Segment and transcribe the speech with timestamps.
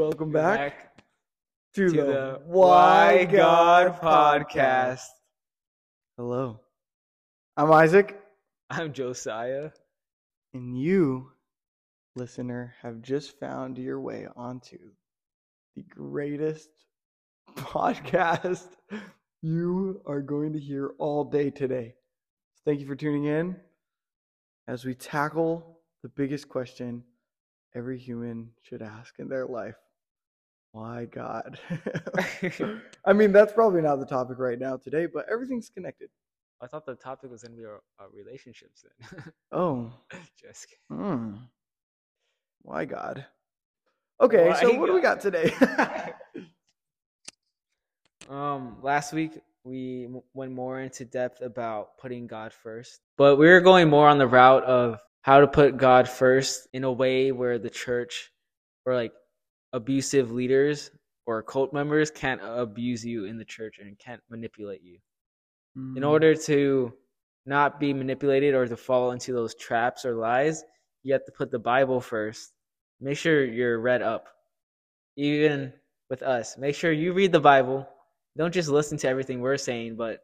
[0.00, 0.96] Welcome back,
[1.74, 4.48] to, to the, the Why Why God God podcast.
[4.48, 5.06] podcast.
[6.16, 6.60] Hello,
[7.54, 8.18] I'm Isaac,
[8.70, 9.72] I'm Josiah.
[10.54, 11.32] and you,
[12.16, 14.78] listener, have just found your way onto
[15.76, 16.70] the greatest
[17.58, 18.68] podcast
[19.42, 21.94] you are going to hear all day today.
[22.64, 23.54] Thank you for tuning in
[24.66, 27.04] as we tackle the biggest question
[27.74, 29.76] every human should ask in their life.
[30.72, 31.58] Why God?
[33.04, 36.10] I mean, that's probably not the topic right now today, but everything's connected.
[36.62, 39.24] I thought the topic was going to be our, our relationships then.
[39.50, 39.92] Oh,
[40.40, 41.02] Just kidding.
[41.02, 41.34] hmm.
[42.62, 43.24] Why God?
[44.20, 45.54] Okay, so what do we got today?
[48.28, 49.32] Um, last week
[49.64, 54.18] we went more into depth about putting God first, but we were going more on
[54.18, 58.30] the route of how to put God first in a way where the church
[58.86, 59.12] or like
[59.72, 60.90] abusive leaders
[61.26, 64.98] or cult members can't abuse you in the church and can't manipulate you.
[65.78, 65.96] Mm.
[65.96, 66.92] in order to
[67.46, 70.64] not be manipulated or to fall into those traps or lies,
[71.02, 72.52] you have to put the Bible first.
[73.00, 74.28] Make sure you're read up.
[75.16, 75.72] Even
[76.08, 77.88] with us, make sure you read the Bible.
[78.36, 80.20] Don't just listen to everything we're saying, but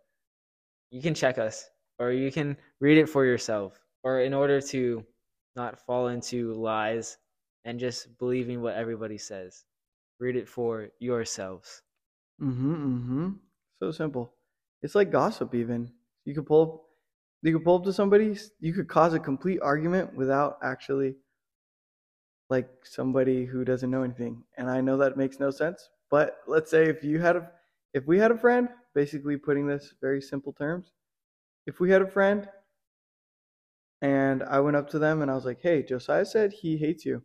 [0.90, 3.80] you can check us or you can read it for yourself.
[4.02, 5.04] Or in order to
[5.56, 7.18] not fall into lies
[7.66, 9.64] and just believing what everybody says,
[10.20, 11.82] read it for yourselves.
[12.40, 13.28] Mm-hmm, mm-hmm.
[13.80, 14.32] So simple.
[14.82, 15.90] It's like gossip even.
[16.24, 16.82] You could pull up
[17.42, 21.14] you could pull up to somebody, you could cause a complete argument without actually
[22.48, 24.42] like somebody who doesn't know anything.
[24.56, 27.50] And I know that makes no sense, but let's say if you had a
[27.92, 30.92] if we had a friend, basically putting this very simple terms,
[31.66, 32.48] if we had a friend
[34.02, 37.04] and I went up to them and I was like, "Hey, Josiah said he hates
[37.04, 37.22] you."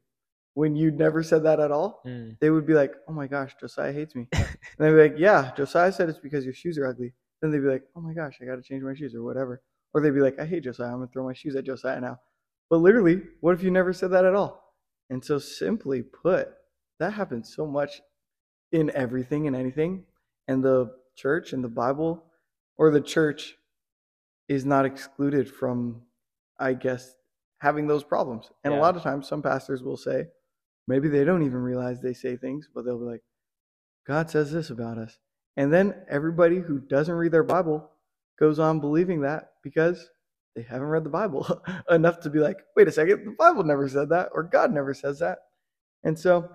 [0.53, 2.37] When you never said that at all, Mm.
[2.39, 5.53] they would be like, "Oh my gosh, Josiah hates me." and they'd be like, "Yeah,
[5.55, 8.37] Josiah said it's because your shoes are ugly." Then they'd be like, "Oh my gosh,
[8.41, 9.61] I got to change my shoes or whatever."
[9.93, 10.87] Or they'd be like, "I hate Josiah.
[10.87, 12.19] I'm gonna throw my shoes at Josiah now."
[12.69, 14.75] But literally, what if you never said that at all?
[15.09, 16.53] And so, simply put,
[16.99, 18.01] that happens so much
[18.71, 20.05] in everything and anything,
[20.47, 22.25] and the church and the Bible,
[22.77, 23.57] or the church,
[24.47, 26.05] is not excluded from,
[26.59, 27.15] I guess,
[27.59, 28.51] having those problems.
[28.63, 30.29] And a lot of times, some pastors will say,
[30.87, 33.23] maybe they don't even realize they say things, but they'll be like,
[34.07, 35.17] God says this about us.
[35.57, 37.89] And then everybody who doesn't read their Bible
[38.39, 40.09] goes on believing that because
[40.55, 43.87] they haven't read the Bible enough to be like, wait a second, the Bible never
[43.87, 45.39] said that, or God never says that.
[46.03, 46.49] And so,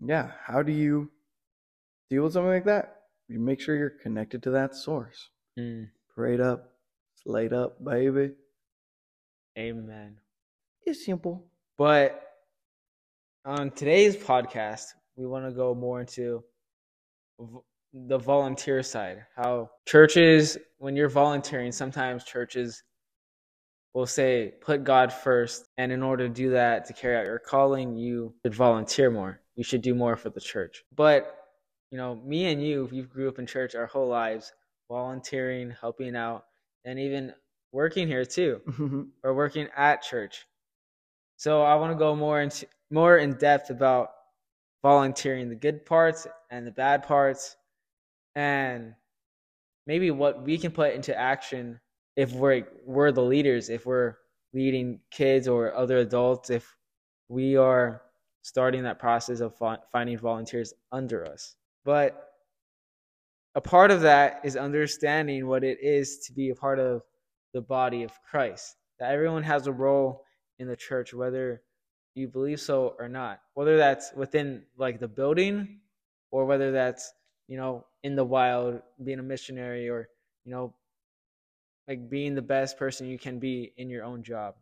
[0.00, 1.10] yeah, how do you
[2.10, 2.96] deal with something like that?
[3.28, 5.30] You make sure you're connected to that source.
[5.58, 5.90] Mm.
[6.14, 6.72] Prayed up,
[7.22, 8.32] slayed up, baby.
[9.58, 10.18] Amen.
[10.82, 11.46] It's simple.
[11.76, 12.20] But
[13.44, 16.42] on today's podcast, we want to go more into
[17.92, 19.24] the volunteer side.
[19.36, 22.82] How churches, when you're volunteering, sometimes churches
[23.92, 25.68] will say, put God first.
[25.78, 29.40] And in order to do that, to carry out your calling, you should volunteer more.
[29.56, 30.82] You should do more for the church.
[30.94, 31.36] But,
[31.90, 34.52] you know, me and you, we grew up in church our whole lives,
[34.90, 36.46] volunteering, helping out,
[36.84, 37.32] and even
[37.72, 40.46] working here too or working at church.
[41.36, 44.10] So I want to go more into more in depth about
[44.82, 47.56] volunteering, the good parts and the bad parts,
[48.36, 48.94] and
[49.86, 51.80] maybe what we can put into action
[52.16, 54.14] if we're we're the leaders, if we're
[54.52, 56.76] leading kids or other adults, if
[57.28, 58.02] we are
[58.42, 59.54] starting that process of
[59.90, 61.56] finding volunteers under us.
[61.84, 62.30] But
[63.56, 67.02] a part of that is understanding what it is to be a part of
[67.52, 68.76] the body of Christ.
[69.00, 70.24] That everyone has a role
[70.58, 71.62] in the church, whether
[72.14, 73.40] you believe so or not.
[73.54, 75.80] Whether that's within like the building
[76.30, 77.12] or whether that's,
[77.48, 80.08] you know, in the wild, being a missionary or,
[80.44, 80.74] you know,
[81.88, 84.54] like being the best person you can be in your own job.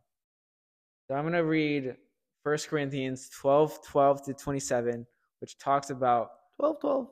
[1.07, 1.97] So I'm gonna read
[2.43, 5.07] 1 Corinthians 12, 12 to 27,
[5.41, 7.09] which talks about 12 12.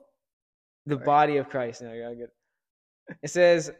[0.85, 1.81] the body of Christ.
[1.81, 2.31] No, you're good.
[3.21, 3.71] It says,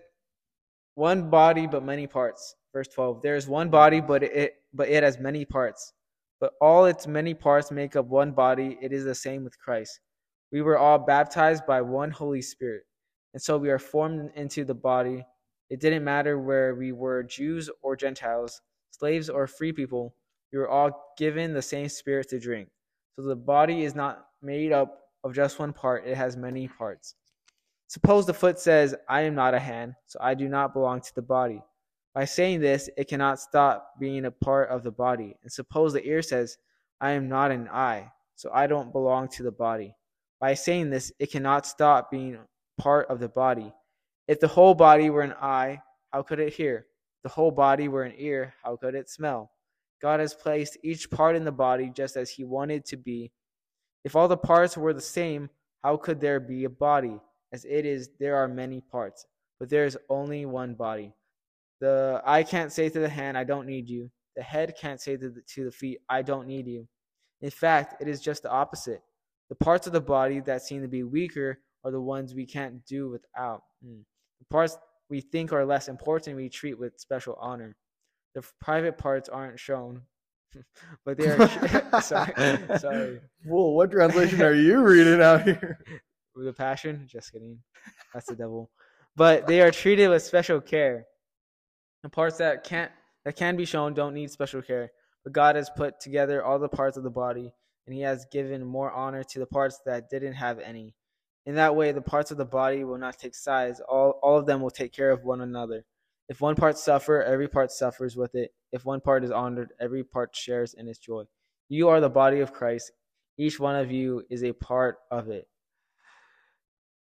[0.96, 3.22] "One body, but many parts." Verse twelve.
[3.22, 5.94] There is one body, but it but it has many parts.
[6.42, 8.78] But all its many parts make up one body.
[8.82, 10.00] It is the same with Christ.
[10.52, 12.84] We were all baptized by one Holy Spirit,
[13.34, 15.24] and so we are formed into the body.
[15.70, 18.60] It didn't matter where we were, Jews or Gentiles,
[18.90, 20.16] slaves or free people.
[20.52, 22.68] We were all given the same Spirit to drink.
[23.16, 27.16] So the body is not made up of just one part, it has many parts.
[27.88, 31.16] Suppose the foot says, I am not a hand, so I do not belong to
[31.16, 31.62] the body.
[32.14, 35.36] By saying this, it cannot stop being a part of the body.
[35.44, 36.58] And suppose the ear says,
[37.00, 39.96] I am not an eye, so I don't belong to the body.
[40.40, 42.38] By saying this, it cannot stop being
[42.78, 43.72] part of the body.
[44.28, 45.82] If the whole body were an eye,
[46.12, 46.88] how could it hear?
[47.18, 49.52] If the whole body were an ear, how could it smell?
[50.02, 53.32] God has placed each part in the body just as He wanted to be.
[54.04, 55.50] If all the parts were the same,
[55.84, 57.20] how could there be a body?
[57.54, 59.28] As it is, there are many parts,
[59.60, 61.14] but there is only one body.
[61.82, 64.10] The eye can't say to the hand, I don't need you.
[64.36, 66.88] The head can't say to the, to the feet, I don't need you.
[67.42, 69.02] In fact, it is just the opposite.
[69.50, 72.86] The parts of the body that seem to be weaker are the ones we can't
[72.86, 73.64] do without.
[73.86, 74.04] Mm.
[74.40, 74.78] The parts
[75.10, 77.76] we think are less important we treat with special honor.
[78.36, 80.04] The private parts aren't shown,
[81.06, 82.02] but they are.
[82.02, 82.34] sorry,
[82.80, 83.22] sorry.
[83.44, 85.80] Whoa, what translation are you reading out here?
[86.36, 87.08] With the passion?
[87.08, 87.60] Just kidding.
[88.14, 88.70] That's the devil.
[89.18, 91.06] But they are treated with special care.
[92.04, 92.92] The parts that can't
[93.26, 94.92] that can be shown don't need special care.
[95.24, 97.54] But God has put together all the parts of the body,
[97.86, 100.96] and He has given more honor to the parts that didn't have any.
[101.46, 103.82] In that way, the parts of the body will not take sides.
[103.88, 105.86] All, all of them will take care of one another.
[106.30, 108.54] If one part suffer, every part suffers with it.
[108.72, 111.24] If one part is honored, every part shares in its joy.
[111.68, 112.92] You are the body of Christ.
[113.38, 115.48] Each one of you is a part of it.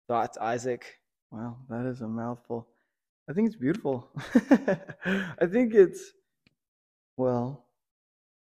[0.07, 0.99] Thoughts, Isaac?
[1.31, 2.67] Wow, that is a mouthful.
[3.29, 4.09] I think it's beautiful.
[4.49, 6.13] I think it's,
[7.15, 7.67] well,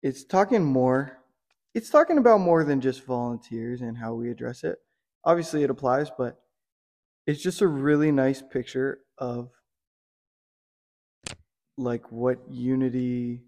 [0.03, 1.17] it's talking more.
[1.73, 4.77] It's talking about more than just volunteers and how we address it.
[5.25, 6.39] Obviously, it applies, but
[7.25, 9.49] it's just a really nice picture of
[11.77, 13.41] like what unity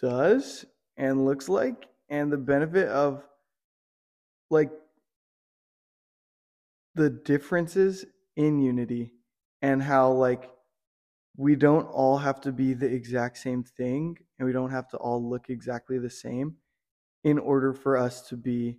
[0.00, 0.64] does
[0.96, 3.22] and looks like and the benefit of
[4.50, 4.70] like
[6.96, 8.04] the differences
[8.36, 9.13] in unity
[9.64, 10.50] and how like
[11.38, 14.98] we don't all have to be the exact same thing and we don't have to
[14.98, 16.54] all look exactly the same
[17.24, 18.76] in order for us to be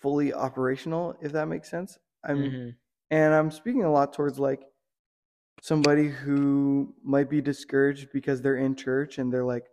[0.00, 2.70] fully operational if that makes sense i'm Mm-hmm.
[3.12, 4.64] and i'm speaking a lot towards like
[5.62, 9.66] somebody who might be discouraged because they're in church and they're like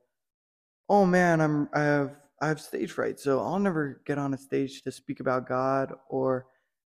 [0.87, 4.37] oh man i'm i have i have stage fright so i'll never get on a
[4.37, 6.45] stage to speak about god or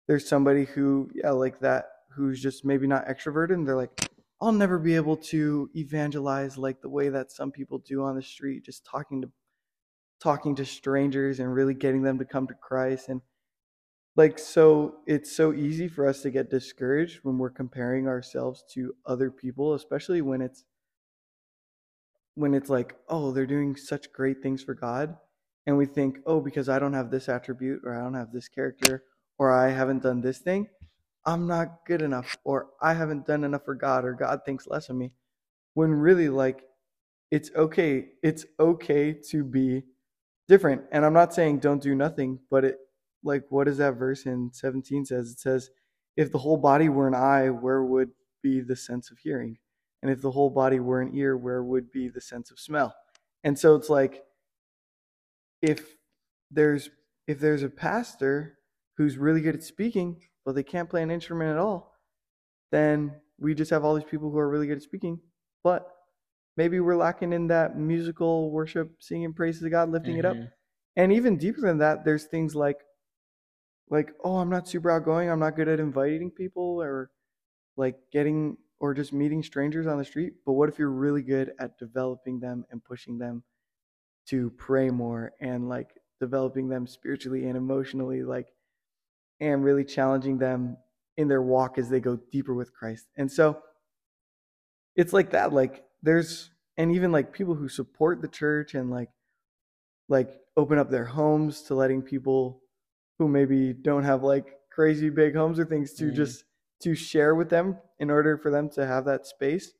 [0.07, 1.85] there's somebody who yeah like that
[2.17, 4.09] who's just maybe not extroverted and they're like
[4.41, 8.21] i'll never be able to evangelize like the way that some people do on the
[8.21, 9.29] street just talking to
[10.19, 13.07] talking to strangers and really getting them to come to christ.
[13.07, 13.21] And
[14.15, 18.93] like so it's so easy for us to get discouraged when we're comparing ourselves to
[19.05, 20.65] other people especially when it's
[22.33, 25.15] when it's like oh they're doing such great things for god
[25.67, 28.47] and we think oh because i don't have this attribute or i don't have this
[28.47, 29.03] character
[29.37, 30.67] or i haven't done this thing
[31.27, 34.89] i'm not good enough or i haven't done enough for god or god thinks less
[34.89, 35.11] of me
[35.75, 36.63] when really like
[37.31, 39.83] it's okay it's okay to be
[40.47, 40.81] different.
[40.91, 42.79] And i'm not saying don't do nothing but it
[43.23, 45.31] like what does that verse in 17 says?
[45.31, 45.69] It says
[46.15, 49.57] if the whole body were an eye where would be the sense of hearing?
[50.01, 52.95] And if the whole body were an ear where would be the sense of smell?
[53.43, 54.23] And so it's like
[55.61, 55.95] if
[56.51, 56.89] there's
[57.27, 58.59] if there's a pastor
[58.97, 61.93] who's really good at speaking but they can't play an instrument at all
[62.71, 65.19] then we just have all these people who are really good at speaking.
[65.63, 65.87] But
[66.57, 70.37] maybe we're lacking in that musical worship singing praises to god lifting it up.
[70.37, 70.51] Mhm.
[70.95, 72.79] and even deeper than that there's things like
[73.89, 75.29] like oh i'm not super outgoing.
[75.29, 77.11] I'm not good at inviting people or
[77.77, 80.33] like getting or just meeting strangers on the street.
[80.45, 83.43] But what if you're really good at developing them and pushing them
[84.27, 85.89] to pray more and like
[86.19, 88.23] developing them spiritually and emotionally?
[88.23, 88.47] Like
[89.39, 90.77] and really challenging them
[91.17, 93.61] in their walk as they go deeper with christ and so
[94.95, 99.09] it's like that like there's and even like people who support the church and like
[100.09, 102.61] like open up their homes to letting people
[103.19, 106.13] who maybe don't have like crazy big homes or things to Mhm.
[106.13, 106.43] just
[106.81, 109.71] to share with them in order for them to have that space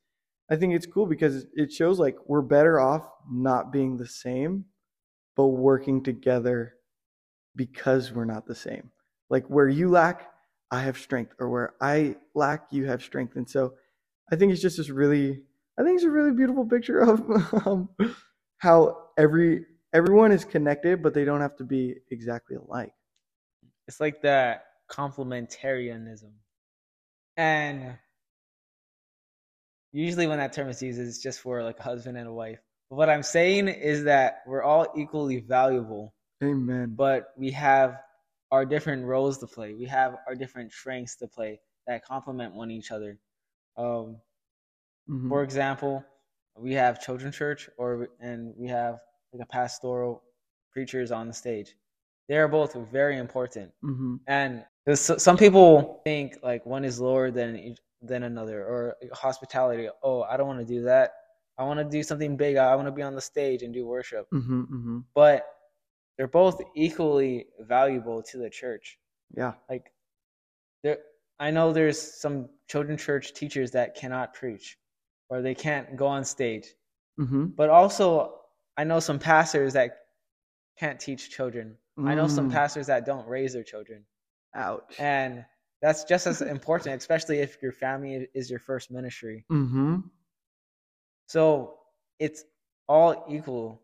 [0.50, 4.66] i think it's cool because it shows like we're better off not being the same
[5.36, 6.74] but working together
[7.56, 8.92] because we're not the same
[9.30, 10.30] like where you lack
[10.72, 13.74] i have strength or where i lack you have strength and so
[14.32, 15.42] i think it's just this really
[15.80, 17.22] i think it's a really beautiful picture of
[17.68, 17.90] um,
[18.60, 22.94] how every everyone is connected but they don't have to be exactly alike
[23.88, 26.32] It's like that complementarianism.
[27.38, 27.98] And
[29.92, 32.60] usually when that term is used, it's just for like a husband and a wife.
[32.90, 38.00] But what I'm saying is that we're all equally valuable, amen but we have
[38.52, 39.74] our different roles to play.
[39.74, 43.20] We have our different strengths to play that complement one each other.
[43.78, 44.18] Um,
[45.10, 45.30] Mhm.
[45.30, 46.04] for example,
[46.56, 49.00] we have children's church, or and we have
[49.32, 50.24] like a pastoral
[50.72, 51.76] preachers on the stage.
[52.28, 53.72] They are both very important.
[53.84, 54.16] Mm-hmm.
[54.28, 59.90] And some people think like one is lower than than another, or hospitality.
[60.04, 61.14] Oh, I don't want to do that.
[61.58, 62.58] I want to do something big.
[62.58, 64.28] I want to be on the stage and do worship.
[64.32, 64.62] Mm-hmm.
[64.62, 65.00] Mm-hmm.
[65.16, 65.48] But
[66.18, 68.98] they're both equally valuable to the church.
[69.36, 69.54] Yeah.
[69.70, 69.92] Like
[70.84, 70.98] there,
[71.40, 74.78] I know there's some children church teachers that cannot preach,
[75.30, 76.68] or they can't go on stage.
[77.20, 77.46] Mm-hmm.
[77.56, 78.36] But also,
[78.78, 79.98] I know some pastors that
[80.80, 81.78] can't teach children.
[82.06, 82.54] I know some Mm.
[82.54, 84.06] pastors that don't raise their children.
[84.54, 84.96] Ouch.
[85.00, 85.44] And
[85.82, 89.46] that's just as important, especially if your family is your first ministry.
[89.52, 90.02] mm-hmm.
[91.28, 91.80] So
[92.20, 92.44] it's
[92.88, 93.82] all equal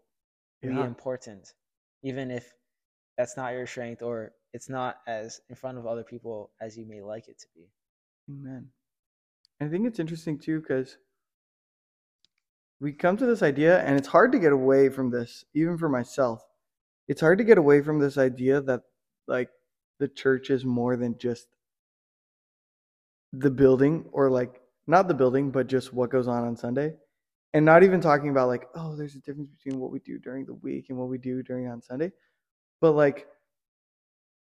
[0.62, 0.86] to be Yeah.
[0.86, 1.54] important,
[2.03, 2.53] even if
[3.17, 6.86] that's not your strength or it's not as in front of other people as you
[6.86, 7.67] may like it to be.
[8.29, 8.67] Amen.
[9.62, 10.98] I think it's interesting too because
[12.79, 15.88] we come to this idea, and it's hard to get away from this, even for
[15.88, 16.43] myself.
[17.07, 18.81] It's hard to get away from this idea that,
[19.25, 19.50] like,
[20.00, 21.48] the church is more than just
[23.31, 26.95] the building, or like, not the building, but just what goes on on Sunday.
[27.53, 30.45] And not even talking about, like, oh, there's a difference between what we do during
[30.45, 32.12] the week and what we do during on Sunday,
[32.81, 33.27] but like,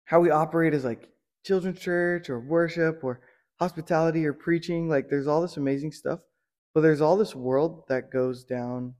[0.04, 1.08] how we operate as like
[1.44, 3.20] children's church or worship or
[3.58, 4.88] hospitality or preaching.
[4.88, 6.20] Like there's all this amazing stuff,
[6.74, 8.94] but there's all this world that goes down.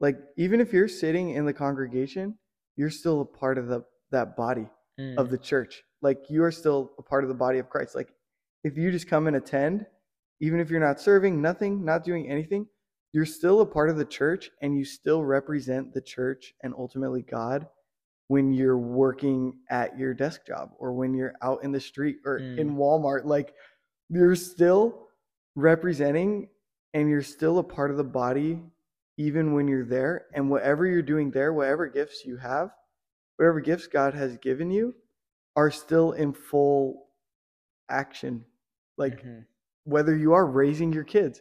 [0.00, 2.38] Like even if you're sitting in the congregation,
[2.76, 4.68] you're still a part of the that body
[5.00, 5.16] Mm.
[5.16, 5.82] of the church.
[6.02, 7.94] Like you are still a part of the body of Christ.
[7.94, 8.12] Like
[8.62, 9.86] if you just come and attend,
[10.42, 12.66] even if you're not serving, nothing, not doing anything,
[13.12, 17.22] you're still a part of the church and you still represent the church and ultimately
[17.22, 17.68] God
[18.26, 22.38] when you're working at your desk job or when you're out in the street or
[22.58, 23.24] in Walmart.
[23.24, 23.54] Like
[24.08, 25.06] you're still
[25.54, 26.48] representing
[26.92, 28.60] and you're still a part of the body
[29.18, 30.26] even when you're there.
[30.34, 32.70] And whatever you're doing there, whatever gifts you have,
[33.36, 34.94] whatever gifts God has given you
[35.54, 37.10] are still in full
[37.88, 38.44] action.
[38.96, 39.46] Like Mhm.
[39.84, 41.40] Whether you are raising your kids,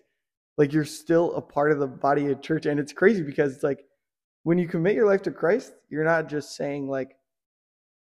[0.57, 2.65] like you're still a part of the body of church.
[2.65, 3.86] And it's crazy because it's like
[4.43, 7.15] when you commit your life to Christ, you're not just saying like,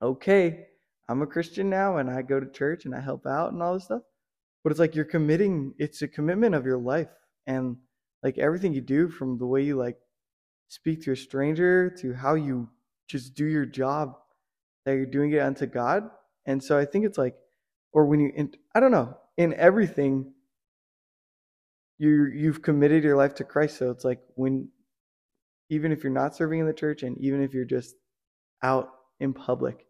[0.01, 0.67] okay,
[1.07, 3.73] I'm a Christian now and I go to church and I help out and all
[3.73, 4.01] this stuff.
[4.63, 7.09] But it's like you're committing, it's a commitment of your life.
[7.45, 7.77] And
[8.23, 9.97] like everything you do from the way you like
[10.69, 12.69] speak to a stranger to how you
[13.07, 14.15] just do your job,
[14.85, 16.09] that you're doing it unto God.
[16.45, 17.35] And so I think it's like,
[17.91, 20.33] or when you, I don't know, in everything,
[21.97, 23.77] you you've committed your life to Christ.
[23.77, 24.69] So it's like when,
[25.69, 27.95] even if you're not serving in the church, and even if you're just
[28.61, 29.85] out in public,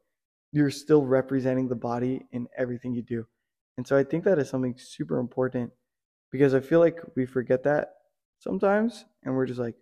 [0.51, 3.25] you're still representing the body in everything you do.
[3.77, 5.71] And so I think that is something super important
[6.31, 7.93] because I feel like we forget that
[8.39, 9.75] sometimes, and we're just like,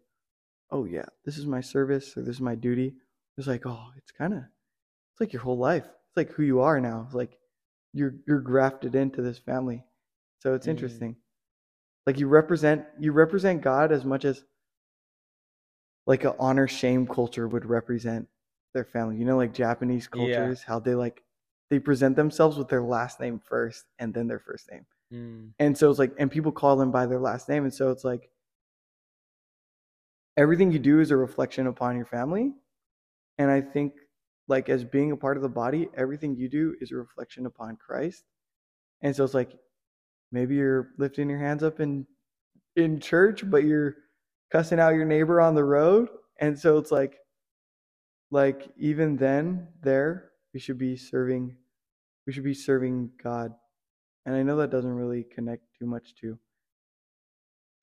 [0.72, 2.94] oh yeah, this is my service or this is my duty.
[3.38, 5.84] It's like, oh, it's kind of, it's like your whole life.
[5.86, 7.04] It's like who you are now.
[7.06, 7.38] It's like
[7.94, 9.84] you're you're grafted into this family.
[10.40, 10.72] So it's Mm.
[10.72, 11.16] interesting.
[12.08, 14.44] Like you represent you represent God as much as
[16.08, 18.28] like a honor shame culture would represent
[18.74, 19.18] their family.
[19.18, 20.16] You know, like Japanese Yeah.
[20.16, 21.24] cultures, how they like
[21.70, 24.86] they present themselves with their last name first and then their first name.
[25.14, 25.54] Mm.
[25.60, 27.64] And so it's like, and people call them by their last name.
[27.64, 28.30] And so it's like,
[30.38, 32.54] everything you do is a reflection upon your family.
[33.38, 33.94] And I think,
[34.48, 37.78] like, as being a part of the body, everything you do is a reflection upon
[37.78, 38.24] Christ.
[39.02, 39.52] And so it's like,
[40.32, 42.06] maybe you're lifting your hands up in
[42.76, 43.96] in church, but you're
[44.52, 46.10] cussing out your neighbor on the road.
[46.40, 47.18] And so it's like,
[48.32, 51.56] like even then, there we should be serving,
[52.26, 53.54] we should be serving God.
[54.26, 56.38] And I know that doesn't really connect too much to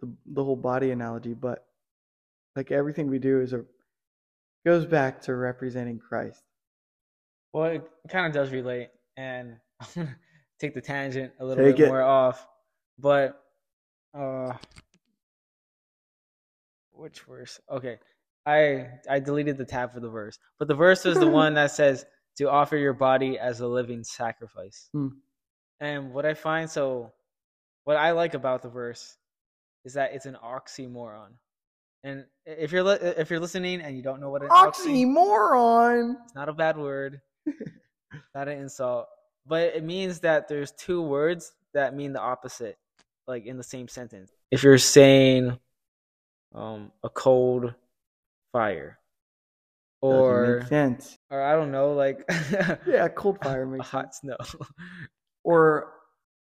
[0.01, 1.65] the the whole body analogy, but
[2.57, 3.65] like everything we do is a
[4.65, 6.43] goes back to representing Christ.
[7.59, 9.57] Well, it kind of does relate, and
[10.61, 11.89] take the tangent a little Take bit it.
[11.89, 12.47] more off.
[13.01, 13.43] But,
[14.17, 14.53] uh,
[16.93, 17.61] which verse?
[17.69, 17.99] Okay,
[18.47, 21.73] I I deleted the tab for the verse, but the verse is the one that
[21.73, 24.89] says to offer your body as a living sacrifice.
[24.93, 25.09] Hmm.
[25.81, 27.13] And what I find so,
[27.83, 29.17] what I like about the verse
[29.85, 31.31] is that it's an oxymoron.
[32.05, 36.15] And if you're li- if you're listening and you don't know what an oxy Oxymoron.
[36.25, 37.21] it's not a bad word.
[38.35, 39.07] not an insult.
[39.47, 42.77] But it means that there's two words that mean the opposite,
[43.27, 44.31] like in the same sentence.
[44.51, 45.59] If you're saying
[46.55, 47.75] um a cold
[48.53, 48.99] fire.
[50.01, 51.19] Or sense.
[51.29, 52.25] or I don't know, like
[52.87, 53.91] Yeah, cold fire a makes sense.
[53.91, 54.37] hot snow.
[55.45, 55.93] Or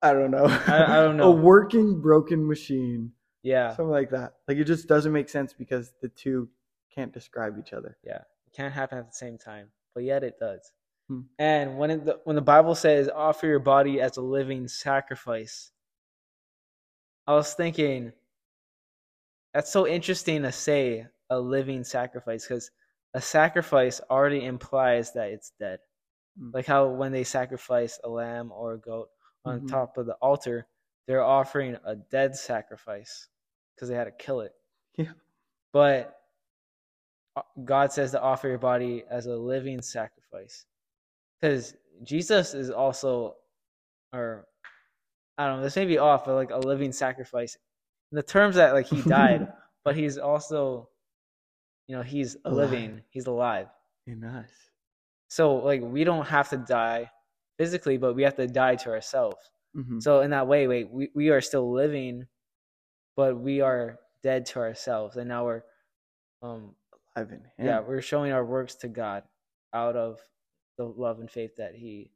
[0.01, 0.45] I don't know.
[0.45, 1.31] I- I don't know.
[1.31, 3.11] a working broken machine.
[3.43, 3.69] yeah.
[3.75, 4.33] Something like that.
[4.47, 6.49] Like it just doesn't make sense because the two
[6.93, 7.97] can't describe each other.
[8.03, 8.17] Yeah,
[8.47, 10.71] it can't happen at the same time, but yet it does.
[11.09, 11.21] Hmm.
[11.39, 15.71] And when it, the, when the Bible says offer your body as a living sacrifice,
[17.27, 18.13] I was thinking
[19.53, 22.71] that's so interesting to say a living sacrifice because
[23.15, 25.79] a sacrifice already implies that it's dead.
[26.39, 26.53] Mm.
[26.53, 29.09] Like how when they sacrifice a lamb or a goat
[29.45, 29.69] on Mhm.
[29.69, 30.67] top of the altar,
[31.07, 33.29] they're offering a dead sacrifice
[33.75, 34.53] because they had to kill it.
[34.95, 35.13] Yeah.
[35.71, 36.15] But
[37.35, 40.65] uh, God says to offer your body as a living sacrifice.
[41.41, 43.35] Because Jesus is also,
[44.13, 44.45] or
[45.37, 47.57] I don't know, this may be off, but like a living sacrifice.
[48.11, 49.47] In the terms that like he died,
[49.85, 50.89] but he's also,
[51.87, 52.55] you know, he's Alive.
[52.71, 53.67] living, he's alive.
[54.05, 54.51] Yeah, nice.
[55.29, 57.09] So like we don't have to die
[57.57, 59.37] physically, but we have to die to ourselves.
[59.77, 60.01] Mhm.
[60.01, 62.25] So in that way, wait, we, we are still living,
[63.15, 65.61] but we are dead to ourselves, and now we're,
[66.41, 66.75] um,
[67.15, 67.65] Alive in him.
[67.67, 69.23] yeah, we're showing our works to God
[69.73, 70.19] out of
[70.79, 72.09] the love and faith that He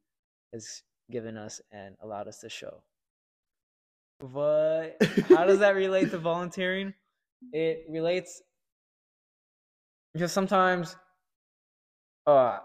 [0.54, 2.82] has given us and allowed us to show.
[4.22, 4.96] But
[5.28, 6.96] how does that relate to volunteering?
[7.52, 8.42] It relates
[10.14, 10.96] because sometimes,
[12.26, 12.60] uh,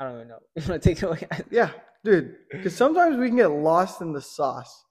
[0.00, 0.38] I don't even know.
[0.56, 1.26] You want to take it away?
[1.50, 1.70] Yeah,
[2.04, 2.34] dude.
[2.50, 4.84] Because sometimes we can get lost in the sauce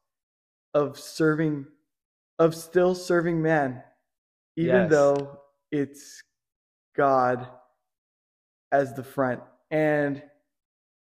[0.75, 1.65] of serving,
[2.37, 3.81] of still serving man,
[4.55, 4.91] even Yes.
[4.91, 5.39] though
[5.71, 6.21] it's
[6.95, 7.47] God
[8.71, 9.41] as the front.
[9.71, 10.21] And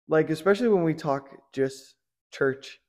[0.07, 1.95] like, especially when we talk just
[2.31, 2.79] church,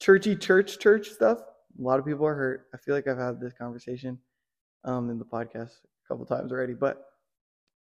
[0.00, 2.66] churchy church, church stuff, a lot of people are hurt.
[2.74, 4.18] I feel like I've had this conversation
[4.84, 7.04] um, in the podcast a couple times already, but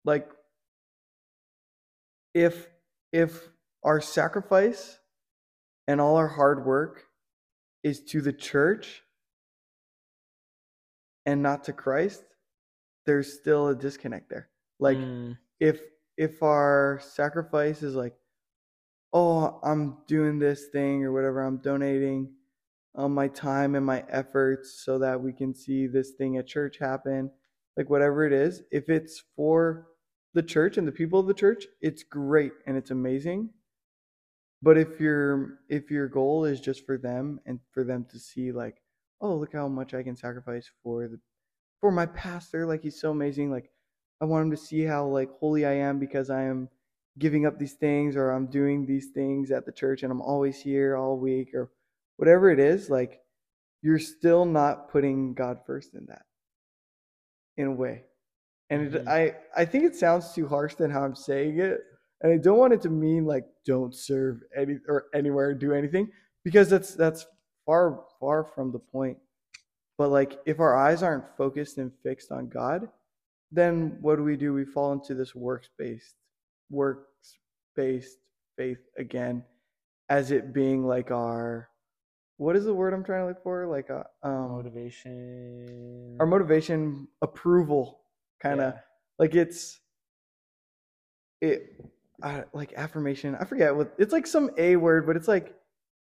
[0.06, 0.30] like,
[2.34, 2.68] if
[3.12, 3.50] if
[3.84, 5.00] our sacrifice
[5.88, 7.06] and all our hard work
[7.84, 9.02] is to the church
[11.26, 12.24] and not to Christ,
[13.06, 14.50] there's still a disconnect there.
[14.80, 15.82] Like Mm, if
[16.18, 18.16] if our sacrifice is like,
[19.14, 22.32] oh, I'm doing this thing or whatever, I'm donating
[22.96, 26.78] um, my time and my efforts so that we can see this thing at church
[26.80, 27.32] happen,
[27.78, 29.88] like whatever it is, if it's for
[30.34, 33.50] the church and the people of the church, it's great and it's amazing.
[34.62, 38.52] But if your if your goal is just for them and for them to see
[38.52, 38.82] like,
[39.22, 41.20] oh, look how much I can sacrifice for the
[41.80, 43.70] for my pastor, like he's so amazing, like
[44.22, 46.70] I want him to see how like holy I am because I am
[47.20, 50.60] giving up these things or I'm doing these things at the church and I'm always
[50.62, 51.72] here all week or
[52.18, 53.22] whatever it is, like
[53.82, 56.26] you're still not putting God first in that.
[57.58, 58.04] In a way.
[58.70, 59.08] And it, Mhm.
[59.08, 61.82] I I think it sounds too harsh than how I'm saying it.
[62.22, 66.12] And I don't want it to mean like don't serve any or anywhere do anything
[66.44, 67.26] because that's that's
[67.66, 69.18] far far from the point.
[69.98, 72.90] But like if our eyes aren't focused and fixed on God,
[73.52, 74.54] then what do we do?
[74.54, 76.16] We fall into this works based
[76.70, 77.38] works
[77.76, 78.18] based
[78.58, 79.44] faith again
[80.10, 81.70] as it being like our
[82.38, 83.66] what is the word I'm trying to look for?
[83.68, 86.18] Like a um motivation.
[86.20, 88.02] our motivation approval
[88.42, 88.80] kind of Yeah.
[89.20, 89.80] like it's
[91.42, 91.84] it
[92.24, 95.56] uh, like affirmation i forget what it's like some a word but it's like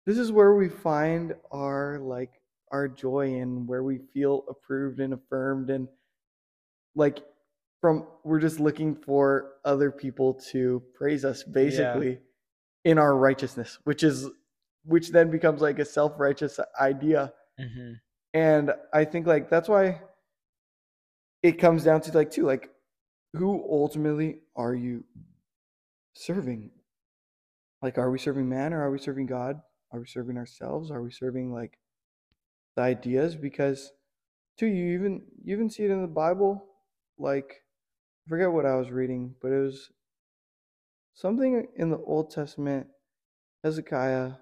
[0.07, 5.13] this is where we find our like our joy and where we feel approved and
[5.13, 5.89] affirmed and
[6.95, 7.21] like
[7.81, 12.19] from we're just looking for other people to praise us basically
[12.85, 14.29] in our righteousness which is
[14.85, 18.01] which then becomes like a self-righteous idea Mhm.
[18.35, 20.01] and I think like that's why
[21.43, 22.71] it comes down to like too like
[23.35, 25.05] who ultimately are you
[26.15, 26.71] serving?
[27.83, 29.61] Like are we serving man or are we serving God?
[29.93, 30.91] Are we serving ourselves?
[30.91, 31.79] Are we serving like
[32.77, 33.37] the ideas?
[33.37, 33.93] Because
[34.59, 36.65] too you even you even see it in the Bible
[37.19, 37.63] like
[38.27, 39.91] I forget what I was reading, but it was
[41.15, 42.87] something in the Old Testament
[43.65, 44.33] Hezekiah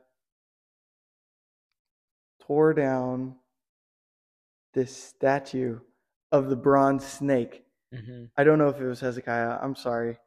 [2.40, 3.36] tore down
[4.74, 5.80] this statue
[6.32, 7.64] of the bronze snake.
[7.92, 8.30] Mhm.
[8.36, 9.58] I don't know if it was Hezekiah.
[9.62, 10.18] I'm sorry.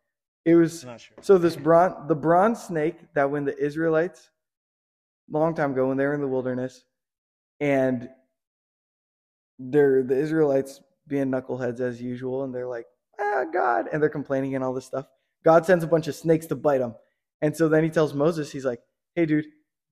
[0.45, 1.17] It was sure.
[1.21, 4.31] so this bronze the bronze snake that when the Israelites
[5.31, 6.85] a long time ago when they were in the wilderness
[7.59, 8.09] and
[9.59, 12.87] they're the Israelites being knuckleheads as usual and they're like,
[13.19, 15.07] "Ah, God," and they're complaining and all this stuff.
[15.43, 16.95] God sends a bunch of snakes to bite them.
[17.41, 18.81] And so then he tells Moses, he's like,
[19.15, 19.45] "Hey dude,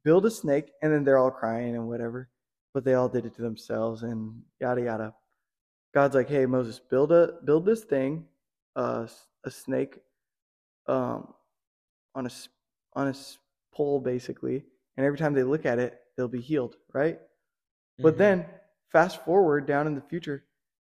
[0.03, 2.29] build a snake." And then they're all crying and whatever,
[2.73, 5.15] but they all did it to themselves and yada yada.
[5.93, 8.27] God's like, "Hey Moses, build a build this thing,
[8.75, 9.07] uh,
[9.43, 9.99] a snake,
[10.87, 11.33] um,
[12.15, 12.31] on a
[12.93, 13.15] on a
[13.73, 14.65] pole basically,
[14.97, 17.19] and every time they look at it, they'll be healed, right?"
[17.99, 18.17] But Mhm.
[18.17, 18.49] then
[18.91, 20.45] fast forward down in the future,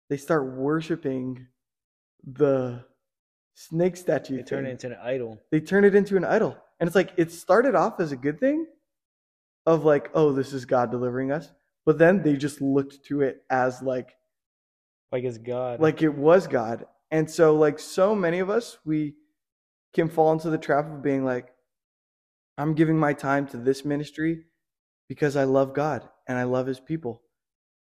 [0.09, 1.47] they start worshiping
[2.25, 2.85] the
[3.55, 4.71] snake statue They turn thing.
[4.71, 5.41] it into an idol.
[5.51, 6.57] they turn it into an idol.
[6.79, 8.67] And it's like it started off as a good thing
[9.65, 11.51] of like, oh, this is God delivering us.
[11.87, 14.11] But then they just looked to it as like
[15.13, 15.81] Like it's God.
[15.81, 16.85] like it was God.
[17.11, 19.15] And so like so many of us we
[19.95, 21.49] can fall into the trap of being like
[22.59, 24.45] I'm giving my time to this ministry
[25.09, 27.23] because I love God and I love his people.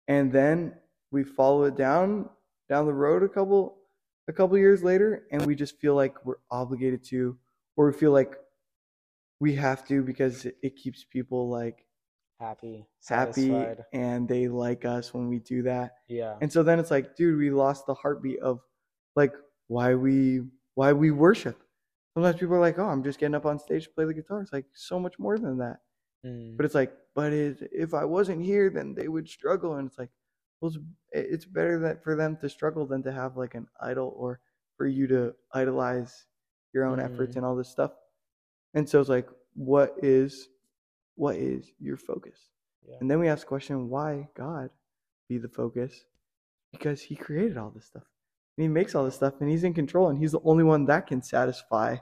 [0.09, 0.75] And then
[1.14, 2.29] we follow it down
[2.68, 3.79] down the road a couple
[4.29, 7.37] a couple years later and we just feel like we're obligated to
[7.77, 8.35] or we feel like
[9.40, 11.87] we have to because it, it keeps people like
[12.40, 13.85] happy, happy satisfied.
[13.92, 15.92] and they like us when we do that.
[16.09, 16.37] Yeah.
[16.40, 18.61] And so then it's like, dude, we lost the heartbeat of
[19.16, 19.35] like
[19.68, 20.42] why we
[20.74, 21.62] why we worship.
[22.14, 24.40] Sometimes people are like, oh, I'm just getting up on stage to play the guitar.
[24.40, 25.79] It's like so much more than that.
[26.24, 26.57] Mm.
[26.57, 29.74] But it's like, but it, if I wasn't here, then they would struggle.
[29.74, 30.11] And it's like,
[30.61, 30.79] well, it's,
[31.12, 34.40] it's better that for them to struggle than to have like an idol or
[34.77, 36.27] for you to idolize
[36.73, 37.37] your own efforts Mhm.
[37.37, 37.93] and all this stuff.
[38.75, 40.49] And so it's like, what is
[41.17, 42.51] what is your focus?
[42.83, 42.97] Yeah.
[43.01, 44.71] And then we ask the question, why God
[45.29, 46.05] be the focus?
[46.73, 48.03] Because he created all this stuff.
[48.57, 50.87] And he makes all this stuff and he's in control and he's the only one
[50.87, 51.97] that can satisfy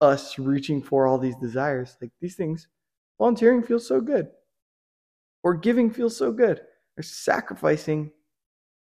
[0.00, 1.98] us reaching for all these desires.
[2.00, 2.66] Like these things,
[3.18, 4.30] volunteering feels so good.
[5.42, 6.60] Or giving feels so good.
[7.02, 8.12] Sacrificing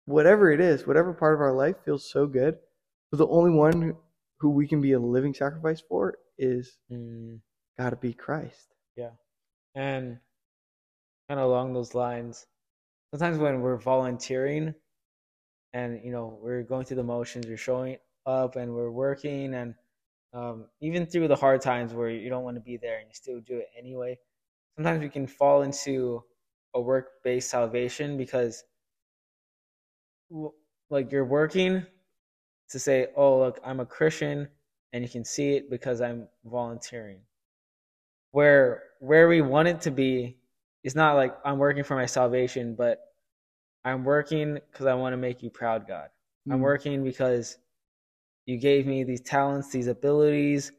[0.07, 2.59] whatever it is, whatever part of our life feels so good.
[3.11, 3.97] But the only one
[4.39, 7.41] who we can be a living sacrifice for is Mm.
[7.79, 8.75] gotta be Christ.
[8.97, 9.13] Yeah.
[9.75, 10.21] And
[11.29, 12.47] kind of along those lines,
[13.13, 14.75] sometimes when we're volunteering
[15.73, 19.75] and you know we're going through the motions, we're showing up and we're working, and
[20.33, 23.15] um, even through the hard times where you don't want to be there and you
[23.15, 24.19] still do it anyway,
[24.77, 26.23] sometimes we can fall into
[26.77, 28.65] a work-based salvation because,
[30.91, 31.85] like, you're working
[32.71, 34.49] to say, "Oh, look, I'm a Christian,"
[34.93, 37.23] and you can see it because I'm volunteering
[38.33, 40.39] where where we want it to be
[40.85, 43.01] is not like I'm working for my salvation, but
[43.85, 46.11] I'm working because I want to make you proud, God.
[46.51, 46.63] I'm Mm.
[46.63, 47.59] working because
[48.47, 50.73] you gave me these talents, these abilities,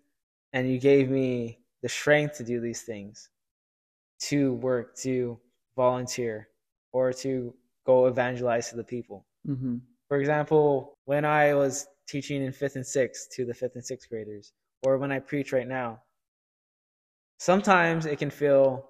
[0.54, 3.30] and you gave me the strength to do these things,
[4.20, 5.40] to work, to
[5.78, 6.50] volunteer,
[6.92, 7.54] or to
[7.86, 9.26] go evangelize to the people.
[9.48, 9.78] Mm-hmm.
[10.10, 14.10] For example, when I was teaching in fifth and sixth to the fifth and sixth
[14.10, 14.52] graders,
[14.84, 16.02] or when I preach right now,
[17.40, 18.90] sometimes it can feel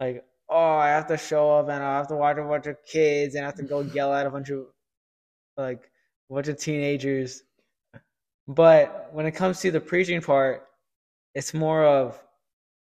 [0.00, 2.76] like, oh, I have to show up and I have to watch a bunch of
[2.84, 4.66] kids and I have to go yell at a bunch of
[5.56, 5.90] like
[6.30, 7.42] a bunch of teenagers.
[8.48, 10.66] But when it comes to the preaching part,
[11.34, 12.20] it's more of,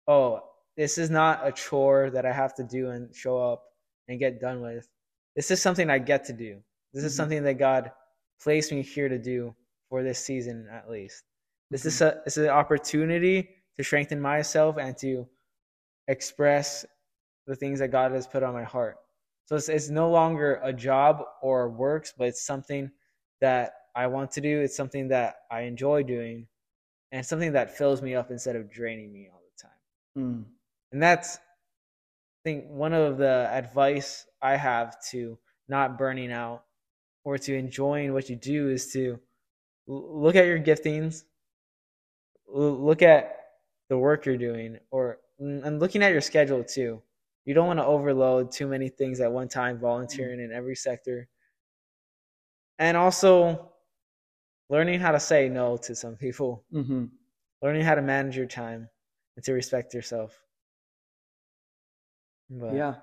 [0.08, 0.44] oh,
[0.80, 3.66] this is not a chore that I have to do and show up
[4.08, 4.88] and get done with.
[5.36, 6.64] This is something I get to do.
[6.94, 7.18] This is Mhm.
[7.18, 7.92] something that God
[8.42, 9.54] placed me here to do
[9.90, 11.26] for this season at least.
[11.70, 15.28] This is a this is an opportunity to strengthen myself and to
[16.08, 16.86] express
[17.46, 18.98] the things that God has put on my heart.
[19.48, 22.90] So it's, it's no longer a job or works, but it's something
[23.42, 24.62] that I want to do.
[24.62, 26.48] It's something that I enjoy doing,
[27.12, 29.82] and something that fills me up instead of draining me all the time.
[30.18, 30.59] Mm.
[30.92, 31.42] And that's, I
[32.44, 36.64] think, one of the advice I have to not burning out
[37.24, 39.20] or to enjoying what you do is to
[39.88, 41.24] look at your giftings,
[42.48, 43.36] look at
[43.90, 47.02] the work you're doing, or and looking at your schedule too.
[47.46, 51.28] You don't want to overload too many things at one time, volunteering in every sector.
[52.78, 53.72] And also
[54.70, 57.06] learning how to say no to some people, Mm-hmm.
[57.62, 58.90] learning how to manage your time
[59.36, 60.40] and to respect yourself.
[62.50, 62.96] But, Yeah.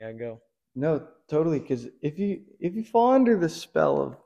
[0.00, 0.40] yeah, go.
[0.74, 1.60] No, totally.
[1.60, 4.16] Because if you if you fall under the spell of,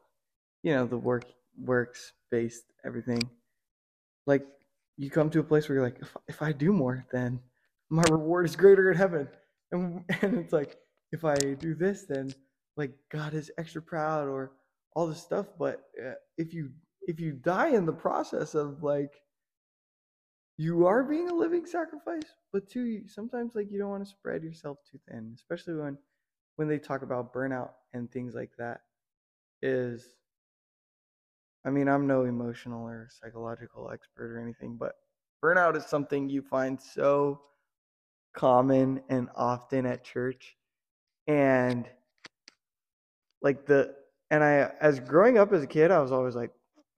[0.62, 1.24] you know, the work
[1.58, 3.20] works based everything,
[4.26, 4.46] like
[4.96, 7.40] you come to a place where you're like, if if I do more, then
[7.90, 9.28] my reward is greater in heaven,
[9.72, 10.78] and and it's like
[11.12, 12.32] if I do this, then
[12.76, 14.52] like God is extra proud or
[14.94, 15.46] all this stuff.
[15.58, 16.70] But uh, if you
[17.02, 19.14] if you die in the process of like
[20.58, 24.42] you are being a living sacrifice but two sometimes like you don't want to spread
[24.42, 25.98] yourself too thin especially when
[26.56, 28.80] when they talk about burnout and things like that
[29.62, 30.08] is
[31.64, 34.94] i mean i'm no emotional or psychological expert or anything but
[35.44, 37.40] burnout is something you find so
[38.34, 40.56] common and often at church
[41.26, 41.86] and
[43.42, 43.94] like the
[44.30, 46.50] and i as growing up as a kid i was always like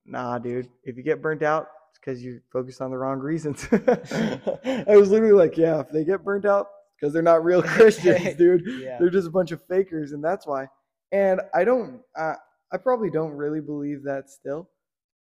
[0.06, 1.68] nah dude if you get burnt out
[1.98, 6.04] it's because you focused on the wrong reasons i was literally like yeah if they
[6.04, 8.96] get burnt out because they're not real christians dude Yeah.
[8.98, 10.68] they're just a bunch of fakers and that's why
[11.12, 12.34] and i don't uh,
[12.72, 14.68] i probably don't really believe that still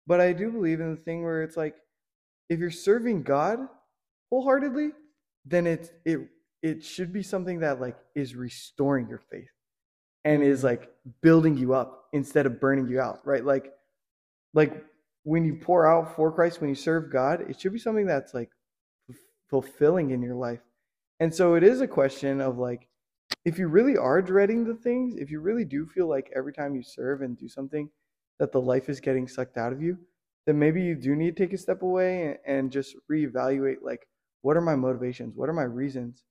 [0.07, 1.75] but I do believe in the thing where it's like
[2.49, 3.59] if you're serving God
[4.31, 4.91] wholeheartedly,
[5.45, 6.19] then it's it
[6.63, 9.49] it should be something that like is restoring your faith
[10.23, 10.89] and is like
[11.21, 13.43] building you up instead of burning you out, right?
[13.43, 13.73] Like
[14.53, 14.85] like
[15.27, 18.33] when you pour out for Christ, when you serve God, it should be something that's
[18.33, 18.49] like
[19.49, 20.61] fulfilling in your life.
[21.19, 22.87] And so it is a question of like
[23.43, 26.75] if you really are dreading the things, if you really do feel like every time
[26.75, 27.89] you serve and do something
[28.39, 29.97] that the life is getting sucked out of you,
[30.45, 34.07] then maybe you do need to take a step away and just reevaluate like
[34.43, 35.35] what are my motivations?
[35.35, 36.23] What are my reasons?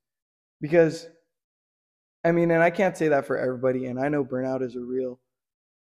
[0.59, 1.07] Because
[2.25, 4.81] I mean, and I can't say that for everybody and I know burnout is a
[4.81, 5.21] real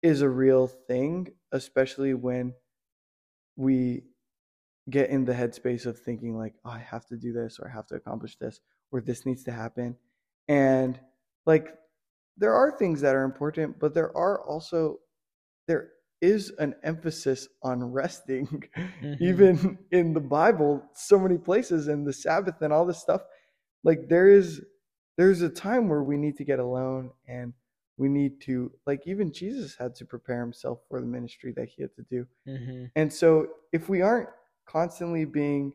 [0.02, 2.54] is a real thing, especially when
[3.56, 4.04] we
[4.90, 7.74] get in the headspace of thinking like, oh, I have to do this or I
[7.74, 8.60] have to accomplish this
[8.92, 9.96] or this needs to happen.
[10.48, 11.00] And
[11.46, 11.74] like
[12.38, 15.00] there are things that are important, but there are also
[15.68, 15.90] there
[16.22, 19.24] is an emphasis on resting mm-hmm.
[19.24, 23.22] even in the bible so many places and the sabbath and all this stuff
[23.84, 24.62] like there is
[25.18, 27.54] there's a time where we need to get alone and
[27.98, 31.82] we need to like even jesus had to prepare himself for the ministry that he
[31.82, 32.26] had to do.
[32.48, 32.86] Mm-hmm.
[32.96, 34.30] and so if we aren't
[34.68, 35.74] constantly being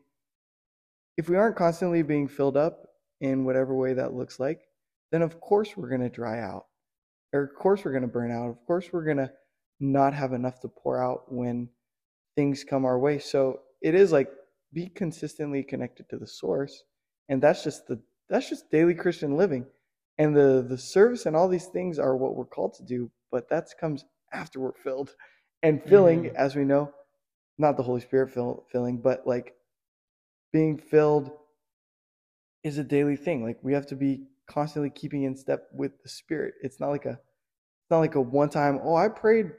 [1.17, 2.87] if we aren't constantly being filled up
[3.21, 4.61] in whatever way that looks like
[5.11, 6.65] then of course we're going to dry out.
[7.33, 8.49] Or of course we're going to burn out.
[8.49, 9.31] Of course we're going to
[9.79, 11.69] not have enough to pour out when
[12.35, 13.19] things come our way.
[13.19, 14.29] So it is like
[14.73, 16.83] be consistently connected to the source.
[17.29, 19.65] And that's just the that's just daily christian living
[20.17, 23.49] and the the service and all these things are what we're called to do but
[23.49, 25.15] that comes after we're filled.
[25.63, 26.35] And filling mm-hmm.
[26.35, 26.91] as we know
[27.57, 29.53] not the holy spirit fill, filling but like
[30.51, 31.31] being filled
[32.63, 33.43] is a daily thing.
[33.43, 36.55] Like we have to be constantly keeping in step with the spirit.
[36.61, 39.51] It's not like a it's not like a one time oh i prayed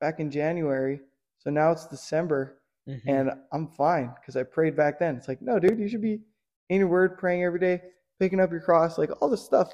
[0.00, 0.98] back in january
[1.38, 3.08] so now it's december mm-hmm.
[3.08, 5.16] and i'm fine because i prayed back then.
[5.16, 6.20] It's like no dude you should be
[6.68, 7.80] in your word praying every day
[8.18, 9.72] picking up your cross like all this stuff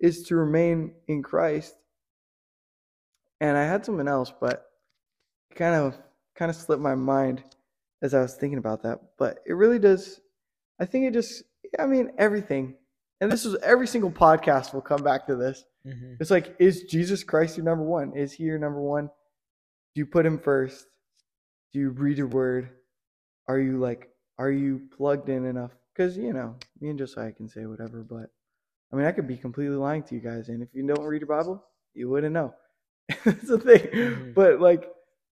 [0.00, 1.74] is to remain in Christ.
[3.40, 4.66] And I had something else, but
[5.50, 5.96] it kind of
[6.36, 7.42] kind of slipped my mind
[8.02, 9.00] as I was thinking about that.
[9.18, 10.20] But it really does.
[10.80, 11.42] I think it just.
[11.78, 12.76] I mean, everything.
[13.20, 15.64] And this is every single podcast will come back to this.
[15.86, 16.14] Mm-hmm.
[16.20, 18.16] It's like, is Jesus Christ your number one?
[18.16, 19.06] Is he your number one?
[19.06, 20.86] Do you put him first?
[21.72, 22.70] Do you read your word?
[23.48, 24.08] Are you like,
[24.38, 25.72] are you plugged in enough?
[25.94, 28.30] Because you know, me and Josiah can say whatever, but
[28.92, 31.20] I mean, I could be completely lying to you guys, and if you don't read
[31.20, 31.62] your Bible,
[31.94, 32.54] you wouldn't know.
[33.24, 33.80] That's the thing.
[33.80, 34.32] Mm-hmm.
[34.32, 34.90] But like,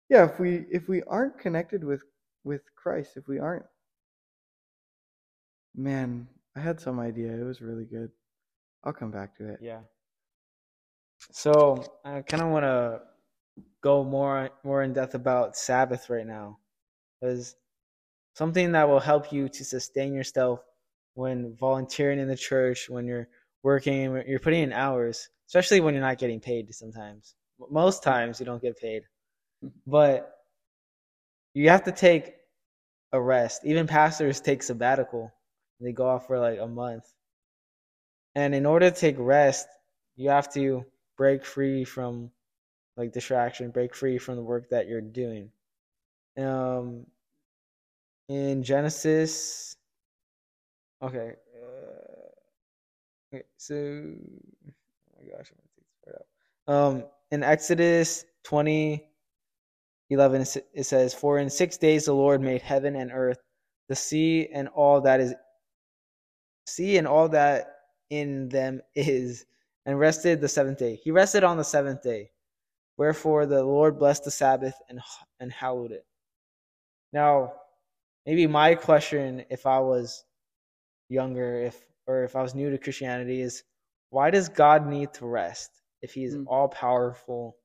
[0.10, 2.04] yeah, if we if we aren't connected with
[2.44, 3.66] with Christ, if we aren't,
[5.76, 7.32] man, I had some idea.
[7.32, 8.10] It was really good.
[8.84, 9.60] I'll come back to it.
[9.62, 9.82] Yeah.
[11.32, 13.02] So I kind of want to
[13.82, 16.58] go more more in depth about Sabbath right now,
[17.20, 17.56] because
[18.36, 20.62] something that will help you to sustain yourself
[21.14, 23.28] when volunteering in the church, when you're
[23.64, 27.36] working, you're putting in hours, especially when you're not getting paid sometimes.
[27.70, 29.04] Most times you don't get paid.
[29.86, 30.32] But
[31.54, 32.34] you have to take
[33.12, 33.62] a rest.
[33.66, 35.32] Even pastors take sabbatical.
[35.80, 37.06] They go off for like a month.
[38.36, 39.68] And in order to take rest,
[40.16, 40.86] you have to
[41.18, 42.32] break free from
[42.98, 45.52] like distraction, break free from the work that you're doing.
[46.38, 47.06] Um
[48.30, 49.76] in Genesis
[51.02, 51.34] okay,
[53.34, 54.74] Okay, so oh
[55.18, 56.74] my gosh, I'm gonna take this part out.
[56.74, 59.06] Um, in Exodus 20,
[60.10, 63.40] 11, it says, For in six days the Lord made heaven and earth,
[63.88, 65.34] the sea and all that is
[66.68, 67.76] sea and all that
[68.10, 69.46] in them is,
[69.86, 71.00] and rested the seventh day.
[71.02, 72.32] He rested on the seventh day.
[72.98, 75.00] Wherefore the Lord blessed the Sabbath and
[75.40, 76.06] and hallowed it.
[77.14, 77.54] Now,
[78.26, 80.26] maybe my question, if I was
[81.10, 83.64] younger, if or if I was new to Christianity is
[84.10, 85.72] why does God need to rest
[86.02, 86.46] if he's mm.
[86.48, 87.56] all powerful,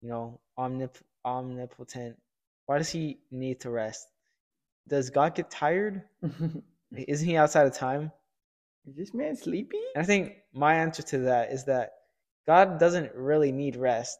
[0.00, 2.16] you know, omnip- omnipotent?
[2.66, 4.06] Why does he need to rest?
[4.88, 6.02] Does God get tired?
[6.96, 8.12] Isn't he outside of time?
[8.86, 9.78] Is this man sleepy?
[9.94, 11.92] And I think my answer to that is that
[12.46, 14.18] God doesn't really need rest.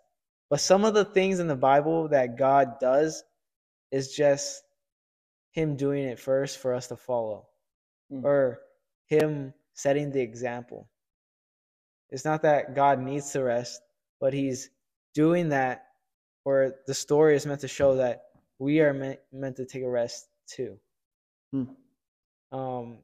[0.51, 3.25] But some of the things in the Bible that God does
[3.91, 4.63] is just
[5.53, 7.47] him doing it first for us to follow.
[8.13, 8.25] Mm.
[8.25, 8.61] Or
[9.13, 10.89] him setting the example.
[12.11, 13.81] It's not that God needs to rest,
[14.21, 14.71] but he's
[15.15, 15.87] doing that,
[16.45, 18.25] or the story is meant to show that
[18.59, 20.79] we are meant, meant to take a rest too.
[21.53, 21.65] Hmm.
[22.53, 22.99] Um,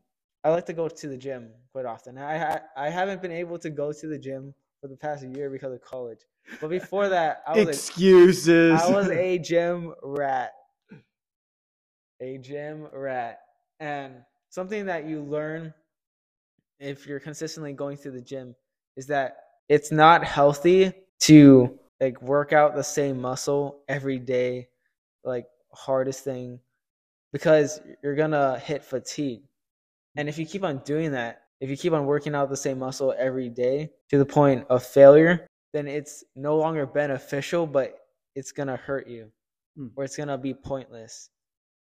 [0.44, 2.18] I like to go to the gym quite often.
[2.18, 5.72] I, I haven't been able to go to the gym for the past year because
[5.72, 6.20] of college.
[6.60, 8.80] But before that, I was excuses.
[8.80, 10.52] A, I was a gym rat.
[12.20, 13.40] a gym rat.
[13.80, 15.74] And something that you learn
[16.78, 18.54] if you're consistently going to the gym
[18.96, 24.68] is that it's not healthy to like work out the same muscle every day,
[25.24, 26.60] like hardest thing,
[27.32, 29.42] because you're gonna hit fatigue.
[30.16, 32.78] And if you keep on doing that, if you keep on working out the same
[32.78, 38.52] muscle every day to the point of failure, then it's no longer beneficial, but it's
[38.52, 39.30] gonna hurt you,
[39.76, 39.88] Hmm.
[39.96, 41.30] or it's gonna be pointless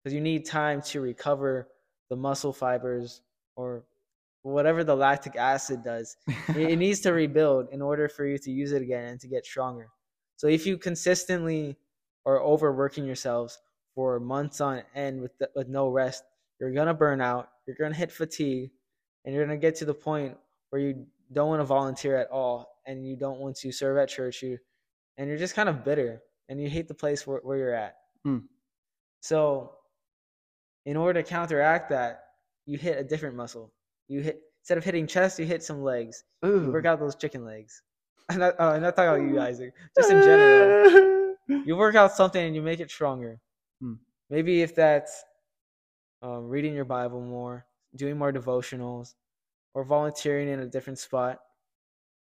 [0.02, 1.68] because you need time to recover
[2.08, 3.20] the muscle fibers
[3.56, 3.84] or
[4.42, 6.16] whatever the lactic acid does.
[6.48, 9.44] it, needs to rebuild in order for you to use it again and to get
[9.44, 9.88] stronger.
[10.36, 11.76] So if you consistently
[12.24, 13.58] are overworking yourselves
[13.94, 16.22] for months on end with the, with no rest,
[16.60, 17.50] you're gonna burn out.
[17.66, 18.70] You're gonna hit fatigue,
[19.24, 20.36] and you're gonna get to the point
[20.70, 24.08] where you don't want to volunteer at all, and you don't want to serve at
[24.08, 24.42] church.
[24.42, 24.58] You
[25.16, 27.96] and you're just kind of bitter, and you hate the place where, where you're at.
[28.24, 28.38] Hmm.
[29.20, 29.72] So,
[30.86, 32.24] in order to counteract that,
[32.66, 33.72] you hit a different muscle.
[34.08, 36.24] You hit instead of hitting chest, you hit some legs.
[36.66, 37.82] You work out those chicken legs.
[38.28, 39.72] I'm not, I'm not talking about you, Isaac.
[39.96, 43.40] Just in general, you work out something and you make it stronger.
[43.80, 43.94] Hmm.
[44.28, 45.24] Maybe if that's
[46.22, 47.66] um, reading your Bible more,
[47.96, 49.14] doing more devotionals,
[49.74, 51.38] or volunteering in a different spot,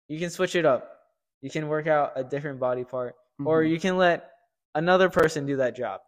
[0.08, 0.92] you can switch it up.
[1.42, 3.70] You can work out a different body part, or Mhm.
[3.70, 4.32] you can let
[4.76, 6.02] another person do that job.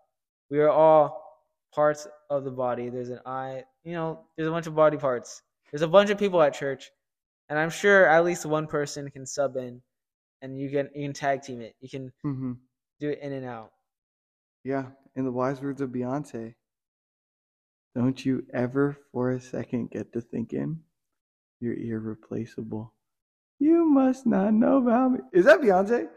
[0.50, 1.24] We are all
[1.74, 2.90] parts of the body.
[2.90, 5.42] There's an eye, you know, there's a bunch of body parts.
[5.72, 6.92] There's a bunch of people at church,
[7.50, 9.82] and I'm sure at least one person can sub in,
[10.42, 11.76] and you can you can tag team it.
[11.80, 12.58] You can Mhm.
[13.00, 13.72] do it in and out.
[14.64, 16.56] Yeah, in the wise words of Beyonce,
[17.96, 20.84] don't you ever for a second get to thinking
[21.60, 22.94] you're irreplaceable.
[23.60, 25.20] You must not know about me.
[25.34, 26.10] Is that Beyonce?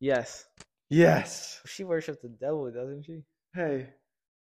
[0.00, 0.48] Yes,
[0.88, 1.60] Yes.
[1.66, 3.24] she worships the devil, doesn't she?
[3.54, 3.94] Hey,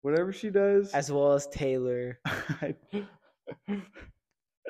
[0.01, 2.19] whatever she does, As well as Taylor.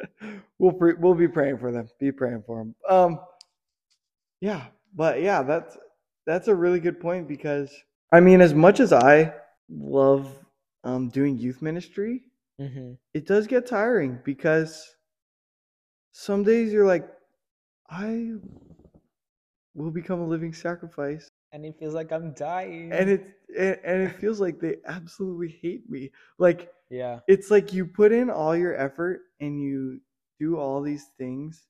[0.59, 1.89] we'll pre- we'll be praying for them.
[1.99, 2.75] Be praying for them.
[2.89, 3.21] Um,
[4.41, 5.77] yeah, but yeah, that's
[6.27, 7.73] that's a really good point because
[8.13, 9.35] I mean, as much as I
[9.71, 10.29] love
[10.85, 12.23] um doing youth ministry,
[12.59, 14.97] hmm it does get tiring because
[16.13, 17.09] some days you're like,
[17.91, 18.33] I
[19.75, 22.93] will become a living sacrifice, And it feels like I'm dying.
[22.93, 26.11] and it and, it feels like they absolutely hate me.
[26.39, 30.01] Like yeah, it's like you put in all your effort and you
[30.39, 31.67] do all these things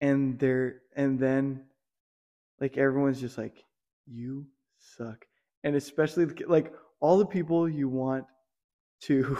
[0.00, 1.64] and they're and then
[2.60, 3.64] like everyone's just like
[4.06, 4.46] you
[4.78, 5.26] suck
[5.64, 8.24] and especially like all the people you want
[9.00, 9.36] to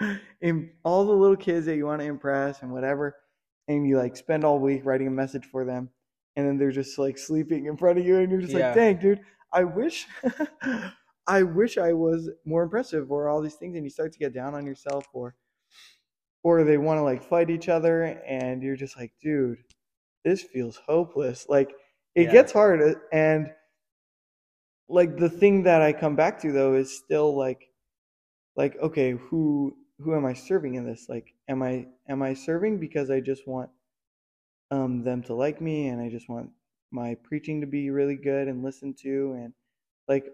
[0.40, 3.16] in all the little kids that you want to impress and whatever
[3.68, 5.88] and you like spend all week writing a message for them
[6.38, 8.66] and then they're just like sleeping in front of you and you're just Yeah.
[8.68, 9.20] like dang dude
[9.52, 10.06] i wish
[11.26, 14.32] i wish i was more impressive or all these things and you start to get
[14.32, 15.34] down on yourself or
[16.44, 19.58] or they want to like fight each other and you're just like dude
[20.24, 21.74] this feels hopeless like
[22.14, 22.32] it Yeah.
[22.32, 23.50] gets hard and
[24.88, 27.68] like the thing that i come back to though is still like
[28.56, 32.78] like okay who who am i serving in this like am i am i serving
[32.78, 33.70] because i just want
[34.70, 36.50] um them to like me and i just want
[36.90, 39.52] my preaching to be really good and listened to and
[40.08, 40.26] like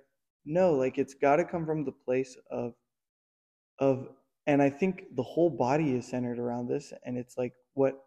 [0.45, 2.75] no like it's got to come from the place of
[3.79, 4.09] of
[4.47, 8.05] and i think the whole body is centered around this and it's like what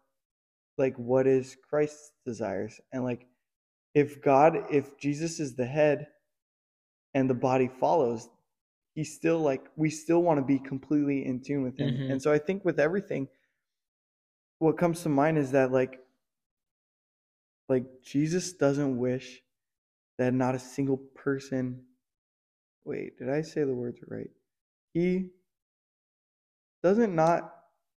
[0.78, 3.26] like what is christ's desires and like
[3.94, 6.06] if god if jesus is the head
[7.14, 8.28] and the body follows
[8.94, 12.12] he's still like we still want to be completely in tune with him Mhm.
[12.12, 13.28] and so i think with everything
[14.58, 16.00] what comes to mind is that like
[17.68, 19.42] like jesus doesn't wish
[20.18, 21.80] that not a single person
[22.84, 24.30] wait did i say the words right
[24.94, 25.28] he
[26.82, 27.54] doesn't not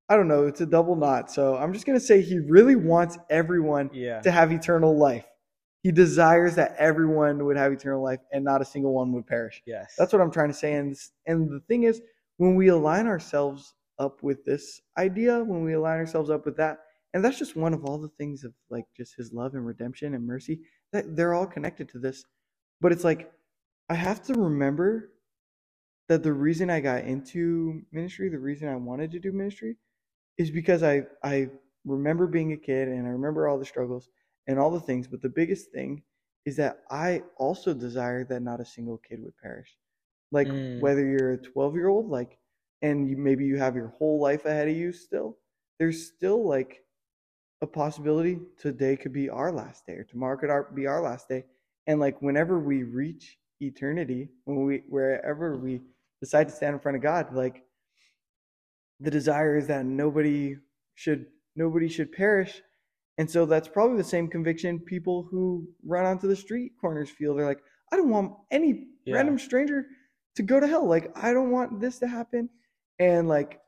[0.08, 2.76] i don't know it's a double knot so i'm just going to say he really
[2.76, 5.24] wants everyone yeah, to have eternal life
[5.82, 9.62] he desires that everyone would have eternal life and not a single one would perish
[9.66, 9.94] yes.
[9.96, 10.74] that's what I'm trying to say.
[10.74, 10.96] And
[11.26, 12.02] and the thing is,
[12.36, 16.78] when we align ourselves up with this idea, when we align ourselves up with that,
[17.14, 20.14] and that's just one of all the things of like just His love and redemption
[20.14, 20.60] and mercy.
[20.92, 22.24] That they're all connected to this.
[22.80, 23.32] But it's like
[23.90, 25.10] I have to remember
[26.08, 29.76] that the reason I got into ministry, the reason I wanted to do ministry,
[30.38, 31.48] is because I I
[31.86, 34.08] remember being a kid and I remember all the struggles
[34.46, 35.08] and all the things.
[35.08, 36.02] But the biggest thing
[36.46, 39.76] is that I also desire that not a single kid would perish.
[40.32, 40.80] Like Mm.
[40.80, 42.38] whether you're a 12 year old, like,
[42.82, 45.38] and you, maybe you have your whole life ahead of you still,
[45.78, 46.84] there's still like
[47.60, 51.28] a possibility today could be our last day or tomorrow could our, be our last
[51.28, 51.44] day.
[51.86, 55.80] And like whenever we reach eternity, when we, wherever we
[56.20, 57.64] decide to stand in front of God, like
[59.00, 60.56] the desire is that nobody
[60.94, 62.62] should nobody should perish.
[63.18, 67.34] And so that's probably the same conviction people who run onto the street corners feel.
[67.34, 69.14] They're like, I don't want any Yeah.
[69.14, 69.86] random stranger
[70.36, 70.86] to go to hell.
[70.86, 72.48] Like, I don't want this to happen.
[73.00, 73.60] And like,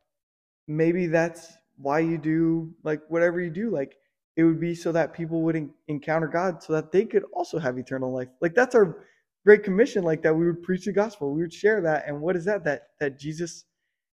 [0.69, 3.71] maybe that's why you do like whatever you do.
[3.71, 3.97] Like,
[4.37, 7.59] it would be so that people would en- encounter God so that they could also
[7.59, 8.29] have eternal life.
[8.41, 9.05] Like, that's our
[9.45, 10.05] great commission.
[10.05, 12.05] Like, that we would preach the gospel, we would share that.
[12.07, 12.65] And what is that?
[12.65, 13.65] That, that Jesus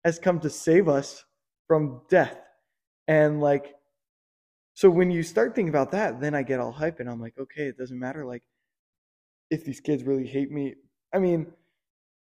[0.04, 1.26] has come to save us
[1.68, 2.38] from death.
[3.08, 3.74] And like,
[4.74, 7.34] so when you start thinking about that, then I get all hype and I'm like,
[7.40, 8.26] okay, it doesn't matter.
[8.26, 8.44] Like,
[9.50, 10.76] if these kids really hate me,
[11.14, 11.48] I mean,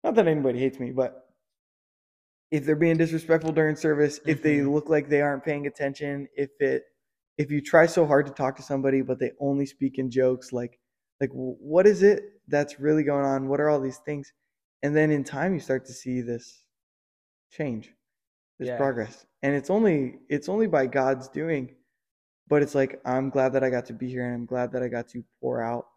[0.03, 1.28] not that anybody hates me, but
[2.51, 4.73] if they're being disrespectful during service, if they Mhm.
[4.73, 6.83] look like they aren't paying attention, if it,
[7.37, 10.51] if you try so hard to talk to somebody but they only speak in jokes,
[10.53, 10.79] like,
[11.21, 13.47] like what is it that's really going on?
[13.47, 14.33] What are all these things?
[14.83, 16.63] And then in time, you start to see this
[17.51, 17.93] change,
[18.59, 18.77] this Yeah.
[18.77, 21.75] progress, and it's only it's only by God's doing.
[22.47, 24.83] But it's like I'm glad that I got to be here, and I'm glad that
[24.83, 25.87] I got to pour out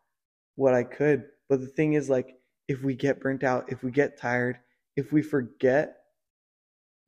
[0.57, 1.30] what I could.
[1.48, 2.38] But the thing is, like,
[2.68, 4.61] if we get burnt out, if we get tired,
[4.96, 6.01] if we forget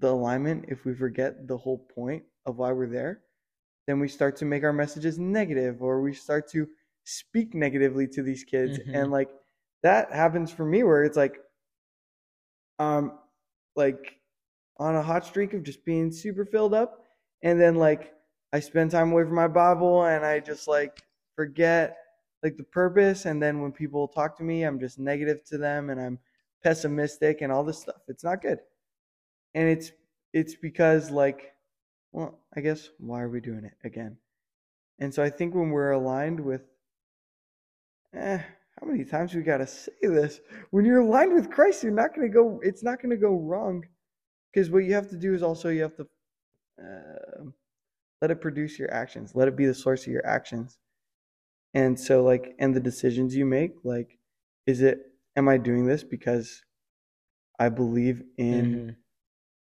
[0.01, 3.22] the alignment, if we forget the whole point of why we're there,
[3.86, 6.68] then we start to make our messages negative or we start to
[7.05, 8.78] speak negatively to these kids.
[8.78, 8.95] Mhm.
[8.95, 9.30] And like
[9.82, 11.40] that happens for me where it's like,
[12.78, 13.18] um,
[13.76, 14.20] like
[14.78, 17.05] on a hot streak of just being super filled up.
[17.42, 18.14] And then like
[18.53, 21.03] I spend time away from my Bible and I just like
[21.36, 21.99] forget
[22.42, 23.26] like the purpose.
[23.26, 26.18] And then when people talk to me, I'm just negative to them and I'm
[26.62, 28.03] pessimistic and all this stuff.
[28.09, 28.59] It's not good.
[29.55, 29.92] And it's
[30.32, 31.55] it's because like
[32.12, 34.18] well, I guess why are we doing it again?
[35.00, 36.62] And so I think when we're aligned with
[38.14, 40.40] eh, how many times we gotta say this?
[40.70, 43.84] When you're aligned with Christ, you're not gonna go it's not gonna go wrong.
[44.52, 46.09] Because what you have to do is also you have to
[46.82, 47.44] uh,
[48.22, 49.34] let it produce your actions.
[49.34, 50.78] Let it be the source of your actions.
[51.74, 54.18] And so like and the decisions you make, like,
[54.66, 55.00] is it
[55.36, 56.64] am I doing this because
[57.59, 58.96] I believe in Mhm.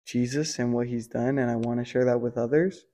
[0.06, 2.86] Jesus and what he's done and I want to share that with others?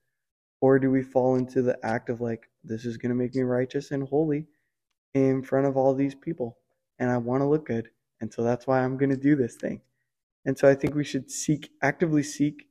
[0.59, 3.43] Or do we fall into the act of like, this is going to make me
[3.43, 4.47] righteous and holy
[5.13, 6.57] in front of all these people
[6.99, 7.89] and I want to look good.
[8.19, 9.81] And so that's why I'm going to do this thing.
[10.45, 12.67] And so I think we should seek, actively seek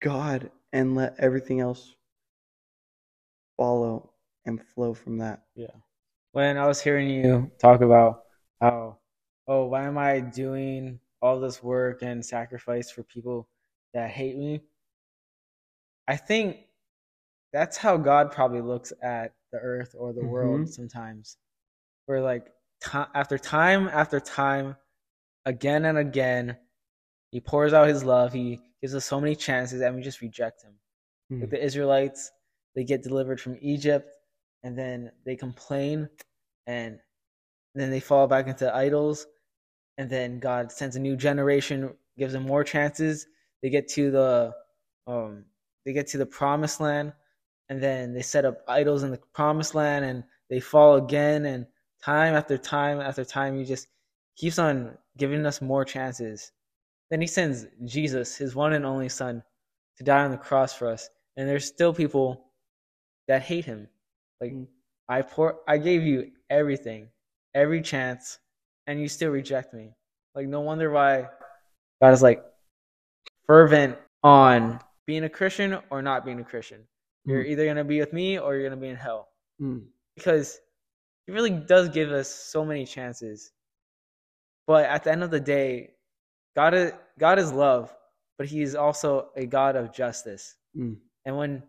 [0.00, 1.94] God and let everything else
[3.56, 4.12] follow
[4.46, 5.42] and flow from that.
[5.54, 5.68] Yeah.
[6.32, 8.22] When I was hearing you talk about
[8.60, 8.98] how,
[9.46, 13.48] oh, why am I doing all this work and sacrifice for people
[13.94, 14.60] that hate me?
[16.08, 16.58] I think
[17.52, 20.68] that's how God probably looks at the earth or the world Mhm.
[20.68, 21.38] sometimes.
[22.06, 22.46] Where like
[22.82, 24.76] ti after time after time,
[25.46, 26.58] again and again,
[27.32, 28.32] he pours out his love.
[28.32, 30.74] He gives us so many chances and we just reject him
[31.30, 31.40] Hmm.
[31.40, 32.32] like the Israelites,
[32.74, 34.16] they get delivered from Egypt
[34.62, 36.08] and then they complain
[36.66, 36.98] and
[37.74, 39.26] then they fall back into idols
[39.98, 43.26] and then God sends a new generation, gives them more chances.
[43.62, 44.54] They get to the
[45.06, 45.44] um
[45.84, 47.12] they get to the promised land
[47.68, 51.66] and then they set up idols in the promised land and they fall again and
[52.02, 53.88] time after time after time he just
[54.36, 56.52] keeps on giving us more chances.
[57.10, 59.42] Then he sends Jesus, his one and only son,
[59.98, 61.08] to die on the cross for us.
[61.36, 62.46] And there's still people
[63.28, 63.88] that hate him.
[64.40, 64.66] Like Mm.
[65.08, 67.10] I pour I gave you everything,
[67.54, 68.38] every chance,
[68.86, 69.94] and you still reject me.
[70.34, 71.28] Like no wonder why
[72.02, 72.42] God is like
[73.46, 76.80] fervent on being a Christian or not being a Christian.
[77.24, 77.48] You're Mm.
[77.48, 79.28] either gonna be with me or you're gonna be in hell.
[79.58, 79.78] Hmm.
[80.16, 80.60] Because
[81.26, 83.52] he really does give us so many chances.
[84.66, 85.94] But at the end of the day,
[86.56, 87.94] God is God is love,
[88.38, 90.56] but he is also a God of justice.
[90.74, 90.94] Hmm.
[91.24, 91.62] And when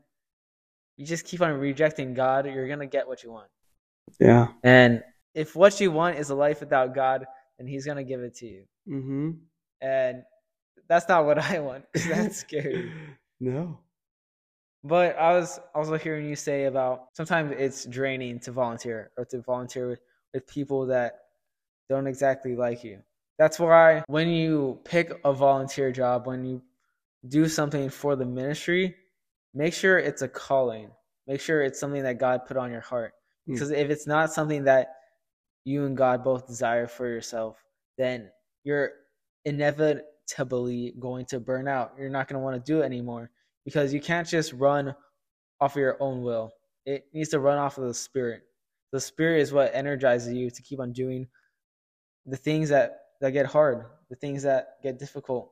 [0.97, 3.49] you just keep on rejecting God, you're going to get what you want.
[4.19, 4.47] Yeah.
[4.63, 5.03] And
[5.35, 7.25] if what you want is a life without God,
[7.59, 8.63] then He's going to give it to you.
[8.89, 9.31] Mm-hmm.
[9.81, 10.23] And
[10.87, 11.85] that's not what I want.
[11.93, 12.91] That's scary.
[13.37, 13.79] No.
[14.81, 19.41] But I was also hearing you say about sometimes it's draining to volunteer or to
[19.41, 19.99] volunteer with,
[20.33, 21.19] with people that
[21.89, 23.01] don't exactly like you.
[23.37, 26.61] That's why when you pick a volunteer job, when you
[27.27, 28.95] do something for the ministry,
[29.53, 30.91] make sure it's a calling.
[31.27, 33.13] Make sure it's something that God put on your heart.
[33.49, 33.53] Mm.
[33.55, 34.95] Because if it's not something that
[35.65, 37.57] you and God both desire for yourself,
[37.97, 38.29] then
[38.63, 38.91] you're
[39.43, 41.93] inevitably going to burn out.
[41.97, 43.31] You're not going to want to do it anymore
[43.65, 44.95] because you can't just run
[45.59, 46.53] off of your own will.
[46.85, 48.43] It needs to run off of the spirit.
[48.91, 51.27] The spirit is what energizes you to keep on doing
[52.25, 55.51] the things that that get hard, the things that get difficult.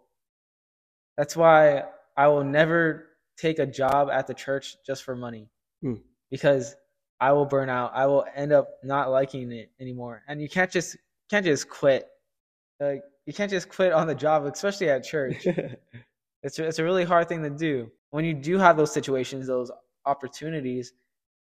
[1.18, 1.84] That's why
[2.18, 3.07] I will never
[3.38, 5.49] take a job at the church just for money.
[5.82, 5.95] Hmm.
[6.30, 6.76] Because
[7.24, 7.93] I will burn out.
[7.95, 10.24] I will end up not liking it anymore.
[10.28, 10.97] And you can't just
[11.30, 12.05] can't just quit.
[12.82, 15.47] Like you can't just quit on the job, especially at church.
[16.43, 17.89] it's it's a really hard thing to do.
[18.09, 19.71] When you do have those situations, those
[20.05, 20.91] opportunities,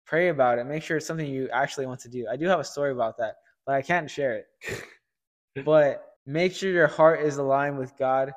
[0.07, 0.65] pray about it.
[0.65, 2.27] Make sure it's something you actually want to do.
[2.29, 4.85] I do have a story about that, but I can't share it.
[5.65, 8.33] but make sure your heart is aligned with God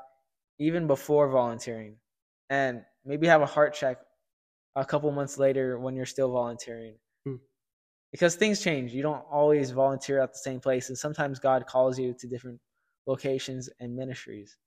[0.59, 1.95] even before volunteering.
[2.51, 3.97] And maybe have a heart check
[4.75, 6.93] a couple months later when you're still volunteering.
[8.13, 8.17] Hmm.
[8.17, 8.93] Because things change.
[8.93, 12.59] You don't always volunteer at the same place, and sometimes God calls you to different
[13.07, 14.57] locations and ministries.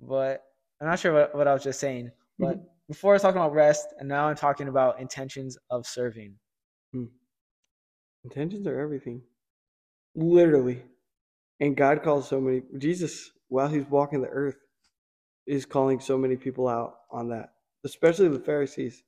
[0.00, 0.44] But
[0.80, 2.10] I'm not sure what, what I was just saying.
[2.38, 2.66] But Mhm.
[2.88, 6.38] before I was talking about rest, and now I'm talking about intentions of serving.
[8.24, 9.22] Intentions are everything.
[10.14, 10.84] Literally.
[11.60, 14.56] And God calls so many Jesus while he's walking the earth
[15.46, 17.54] is calling so many people out on that.
[17.84, 19.02] Especially the Pharisees.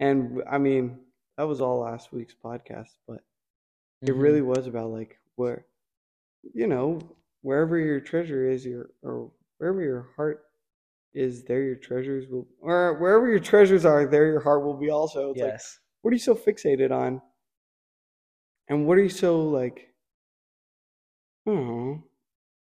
[0.00, 1.00] And I mean,
[1.40, 3.24] that was all last week's podcast, but
[4.02, 4.20] it Mhm.
[4.20, 5.64] really was about like where
[6.52, 7.00] you know,
[7.40, 10.44] wherever your treasure is your or wherever your heart
[11.14, 14.90] is, there your treasures will or wherever your treasures are, there your heart will be
[14.90, 15.30] also.
[15.30, 15.78] It's like yes.
[16.02, 17.22] what are you so fixated on?
[18.68, 19.94] And what are you so like,
[21.46, 22.04] oh,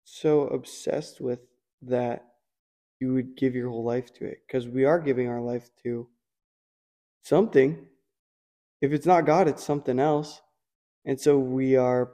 [0.02, 1.38] so obsessed with
[1.82, 2.34] that
[2.98, 4.42] you would give your whole life to it?
[4.44, 6.08] Because we are giving our life to
[7.22, 7.86] something.
[8.80, 10.42] If it's not God, it's something else.
[11.04, 12.10] And so we are,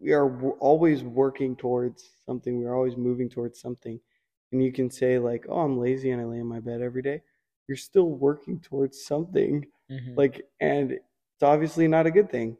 [0.00, 2.62] we are always working towards something.
[2.62, 4.00] We're always moving towards something.
[4.52, 7.02] And you can say like, oh, I'm lazy and I lay in my bed every
[7.02, 7.22] day.
[7.68, 10.16] You're still working towards something Mhm.
[10.16, 12.56] like and it's obviously not a good thing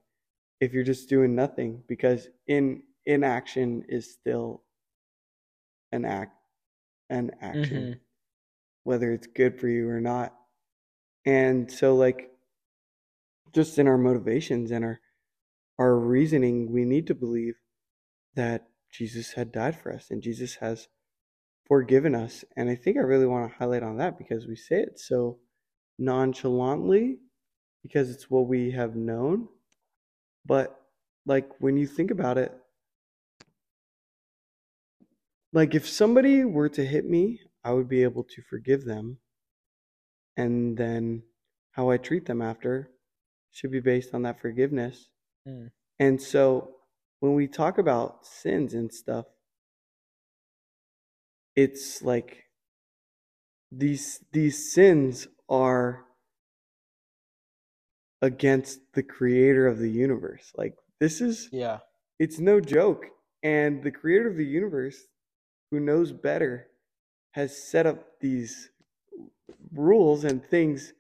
[0.61, 4.63] if you're just doing nothing because in inaction is still
[5.93, 6.37] an act
[7.09, 8.01] an action Mhm.
[8.83, 10.35] whether it's good for you or not
[11.25, 12.31] and so like
[13.55, 15.01] just in our motivations and our
[15.79, 17.55] our reasoning we need to believe
[18.35, 20.89] that Jesus had died for us and Jesus has
[21.67, 24.81] forgiven us and I think I really want to highlight on that because we say
[24.81, 25.39] it so
[25.99, 27.19] nonchalantly
[27.85, 29.47] because it's what we have known.
[30.47, 30.75] But
[31.27, 32.53] like when you think about it,
[35.53, 39.19] like if somebody were to hit me, I would be able to forgive them.
[40.37, 41.23] And then
[41.73, 42.91] how I treat them after
[43.55, 45.09] should be based on that forgiveness.
[45.49, 45.71] Mm.
[46.01, 46.75] And so
[47.21, 49.27] when we talk about sins and stuff,
[51.57, 52.45] it's like
[53.71, 56.05] these these sins are
[58.21, 60.53] against the creator of the universe.
[60.57, 61.79] Like this is Yeah.
[62.19, 63.07] it's no joke.
[63.45, 64.97] And the creator of the universe,
[65.71, 66.69] who knows better,
[67.33, 68.71] has set up these
[69.73, 70.95] rules and things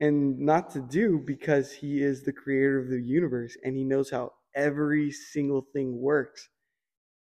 [0.00, 4.10] and not to do because he is the creator of the universe and he knows
[4.10, 6.48] how every single thing works.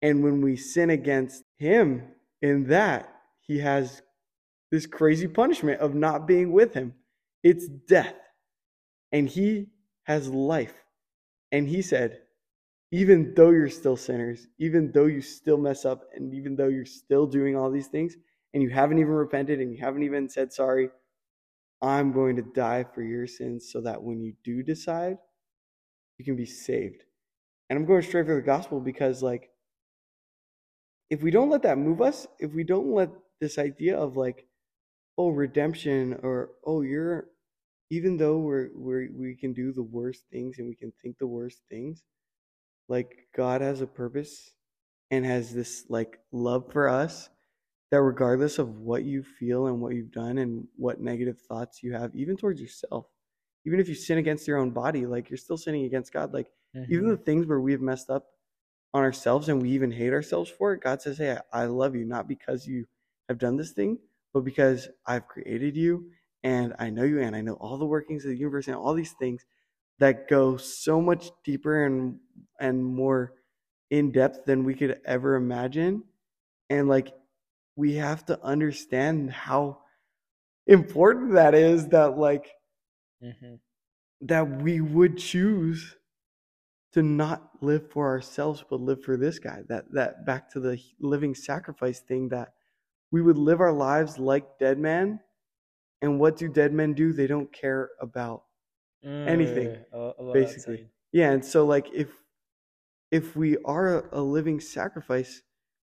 [0.03, 2.03] And when we sin against him
[2.43, 4.03] in that, he has
[4.71, 6.95] this crazy punishment of not being with him.
[7.43, 8.15] It's death.
[9.13, 9.69] And he
[10.05, 10.75] has life.
[11.53, 12.21] And he said,
[12.93, 16.85] even though you're still sinners, even though you still mess up, and even though you're
[16.85, 18.17] still doing all these things,
[18.55, 20.91] and you haven't even repented and you haven't even said sorry,
[21.83, 25.19] I'm going to die for your sins so that when you do decide,
[26.19, 27.03] you can be saved.
[27.69, 29.51] And I'm going straight for the gospel because, like,
[31.11, 33.11] if we don't let that move us, if we don't let
[33.41, 34.47] this idea of like,
[35.19, 37.27] oh, redemption, or oh, you're,
[37.91, 41.27] even though we're, we're we can do the worst things and we can think the
[41.27, 42.03] worst things,
[42.89, 44.53] like God has a purpose
[45.11, 47.29] and has this like love for us
[47.91, 51.93] that regardless of what you feel and what you've done and what negative thoughts you
[51.95, 53.07] have, even towards yourself,
[53.65, 56.33] even if you sin against your own body, like you're still sinning against God.
[56.33, 56.51] Like
[56.89, 57.11] even Mhm.
[57.11, 58.27] the things where we've messed up
[58.95, 62.05] on ourselves and we even hate ourselves for it, God says, Hey, I love you,
[62.05, 62.87] not because you
[63.29, 63.99] have done this thing,
[64.33, 66.13] but because I've created you
[66.43, 68.95] and I know you and I know all the workings of the universe and all
[68.95, 69.45] these things
[69.99, 72.21] that go so much deeper and
[72.61, 73.35] and more
[73.91, 76.05] in depth than we could ever imagine.
[76.71, 77.15] And like
[77.77, 79.79] we have to understand how
[80.67, 82.53] important that is that like
[83.21, 83.61] Mhm.
[84.23, 85.97] that we would choose
[86.93, 90.81] to not live for ourselves but live for this guy that that back to the
[91.01, 92.55] living sacrifice thing that
[93.11, 95.21] we would live our lives like dead men
[96.03, 98.45] and what do dead men do they don't care about
[99.27, 100.91] anything, Mm, I lo- I love basically.
[101.13, 102.09] yeah and so like if
[103.11, 105.43] if we are a living sacrifice,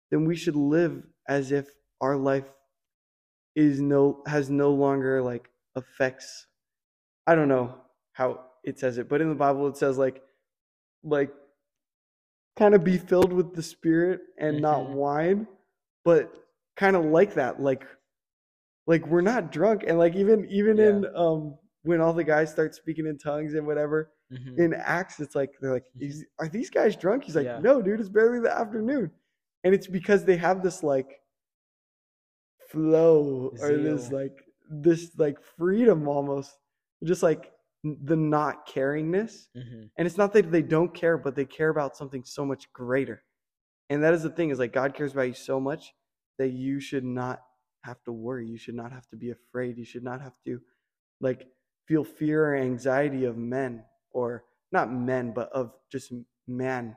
[0.09, 1.67] then we should live as if
[2.01, 2.49] our life
[3.55, 6.47] is no has no longer like affects
[7.27, 7.75] I don't know
[8.13, 10.23] how it says it, but in the Bible it says like
[11.03, 11.31] like
[12.57, 14.93] kind of be filled with the spirit and not Mhm.
[14.93, 15.47] wine,
[16.03, 16.33] but
[16.75, 17.85] kind of like that like
[18.87, 20.85] like we're not drunk and like even even Yeah.
[20.89, 24.57] in um when all the guys start speaking in tongues and whatever Mhm.
[24.57, 26.01] in Acts, it's like they're like, Mhm.
[26.09, 27.59] Is, "Are these guys drunk?" He's like, Yeah.
[27.59, 29.11] "No, dude, it's barely the afternoon,"
[29.63, 31.20] and it's because they have this like
[32.71, 36.57] flow or this like this like freedom almost,
[37.03, 37.51] just like
[37.83, 39.47] the not caringness.
[39.55, 39.89] Mhm.
[39.97, 43.23] And it's not that they don't care, but they care about something so much greater.
[43.89, 45.93] And that is the thing is like God cares about you so much
[46.37, 47.41] that you should not
[47.83, 48.47] have to worry.
[48.47, 49.77] You should not have to be afraid.
[49.77, 50.61] You should not have to
[51.19, 51.47] like
[51.87, 56.13] feel fear or anxiety of men or not men, but of just
[56.47, 56.95] man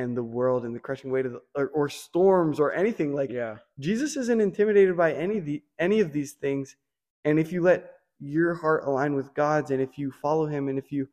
[0.00, 3.30] and the world and the crushing weight of the, or, or storms or anything like
[3.30, 3.58] Yeah.
[3.78, 6.76] Jesus isn't intimidated by any of the any of these things.
[7.24, 10.78] And if you let your heart align with God's and if you follow him and
[10.78, 11.08] if you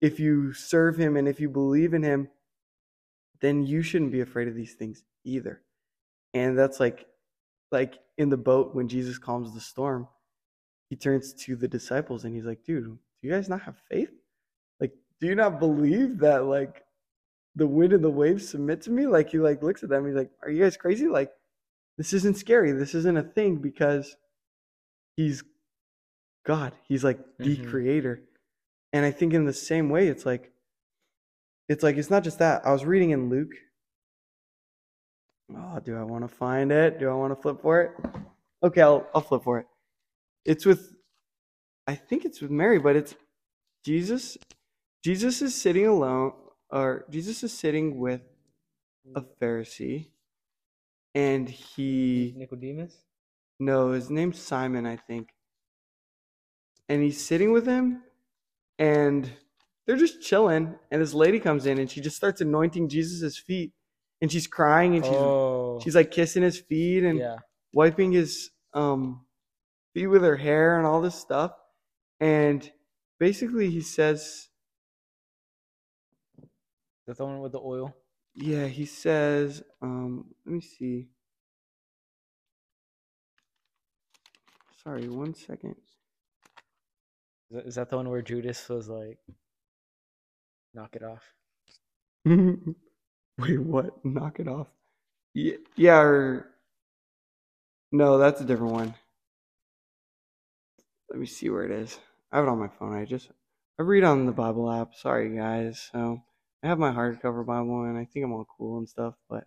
[0.00, 2.28] if you serve him and if you believe in him,
[3.40, 5.60] then you shouldn't be afraid of these things either.
[6.32, 7.06] And that's like
[7.72, 10.06] like in the boat when Jesus calms the storm,
[10.88, 14.12] he turns to the disciples and he's like, "Dude, do you guys not have faith?
[14.78, 16.84] Like, do you not believe that like
[17.56, 20.14] the wind and the waves submit to me?" Like he like looks at them, he's
[20.14, 21.08] like, "Are you guys crazy?
[21.08, 21.32] Like
[21.98, 22.72] this isn't scary.
[22.72, 24.16] This isn't a thing because
[25.16, 25.42] he's
[26.44, 26.72] God.
[26.88, 27.68] He's like the Mhm.
[27.68, 28.22] creator."
[28.92, 30.52] And I think in the same way it's like
[31.68, 32.66] it's like it's not just that.
[32.66, 33.52] I was reading in Luke.
[35.54, 36.98] Oh, do I want to find it?
[36.98, 37.92] Do I want to flip for it?
[38.62, 39.66] Okay, I'll I'll flip for it.
[40.44, 40.94] It's with
[41.86, 43.14] I think it's with Mary, but it's
[43.84, 44.36] Jesus
[45.02, 46.32] Jesus is sitting alone
[46.72, 48.22] or Jesus is sitting with
[49.14, 50.08] a Pharisee
[51.14, 52.96] and he Nicodemus.
[53.58, 55.30] no, his name's Simon, I think.
[56.88, 58.02] And he's sitting with him,
[58.78, 59.30] and
[59.86, 60.74] they're just chilling.
[60.90, 63.72] And this lady comes in, and she just starts anointing Jesus' feet,
[64.20, 65.80] and she's crying, and she's oh.
[65.82, 67.36] she's like kissing his feet and yeah.
[67.72, 69.24] wiping his um
[69.94, 71.52] feet with her hair and all this stuff.
[72.18, 72.68] And
[73.18, 74.49] basically, he says,
[77.16, 77.94] The one with the oil.
[78.34, 81.08] yeah, he says, um, let me see.
[84.84, 85.74] Sorry, one second.
[87.50, 89.18] Is that, is that the one where Judas was like,
[90.72, 91.24] knock it off?
[92.24, 94.04] Wait, what?
[94.04, 94.68] Knock it off.
[95.34, 95.98] Yeah, yeah.
[95.98, 96.46] Or...
[97.90, 98.94] No, that's a different one.
[101.10, 101.98] Let me see where it is.
[102.30, 102.94] I have it on my phone.
[102.94, 103.30] I just
[103.80, 104.94] I read on the Bible app.
[104.94, 105.90] Sorry, guys.
[105.92, 106.22] So
[106.62, 109.14] I have my hardcover Bible, and I think I'm all cool and stuff.
[109.28, 109.44] But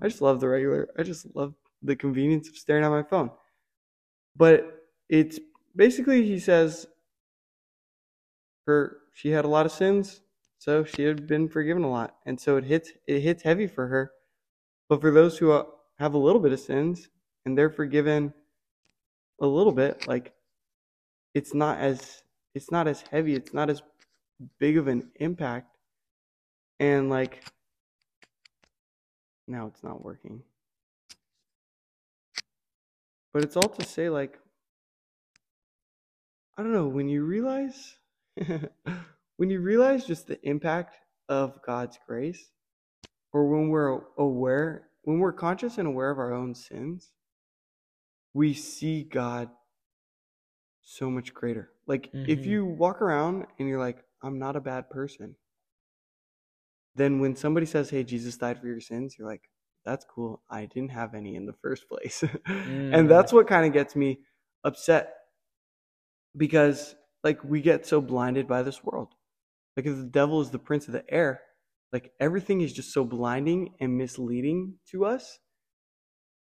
[0.00, 0.88] I just love the regular.
[0.98, 3.30] I just love the convenience of staring at my phone.
[4.36, 5.38] But it's
[5.76, 6.86] basically he says
[8.66, 10.20] her she had a lot of sins
[10.58, 13.86] so she had been forgiven a lot and so it hits it hits heavy for
[13.86, 14.12] her
[14.88, 15.64] but for those who uh,
[15.98, 17.08] have a little bit of sins
[17.44, 18.32] and they're forgiven
[19.40, 20.32] a little bit like
[21.34, 22.22] it's not as
[22.54, 23.82] it's not as heavy it's not as
[24.58, 25.71] big of an impact
[26.82, 27.44] and like
[29.48, 30.42] now it's not working
[33.32, 34.38] but it's all to say like
[36.58, 37.96] i don't know when you realize
[39.36, 40.96] when you realize just the impact
[41.28, 42.50] of God's grace,
[43.32, 47.12] or when we're aware, when we're conscious and aware of our own sins,
[48.34, 49.50] we see God
[50.82, 51.70] so much greater.
[51.86, 52.46] Like if Mhm.
[52.46, 55.36] you walk around and you're like, I'm not a bad person,
[56.94, 59.48] then when somebody says, Hey, Jesus died for your sins, you're like,
[59.84, 60.42] That's cool.
[60.50, 62.22] I didn't have any in the first place.
[62.46, 62.94] Mm.
[62.98, 64.20] And that's what kind of gets me
[64.64, 65.14] upset
[66.36, 69.14] because like we get so blinded by this world.
[69.76, 71.40] Like if the devil is the prince of the air,
[71.92, 75.38] like everything is just so blinding and misleading to us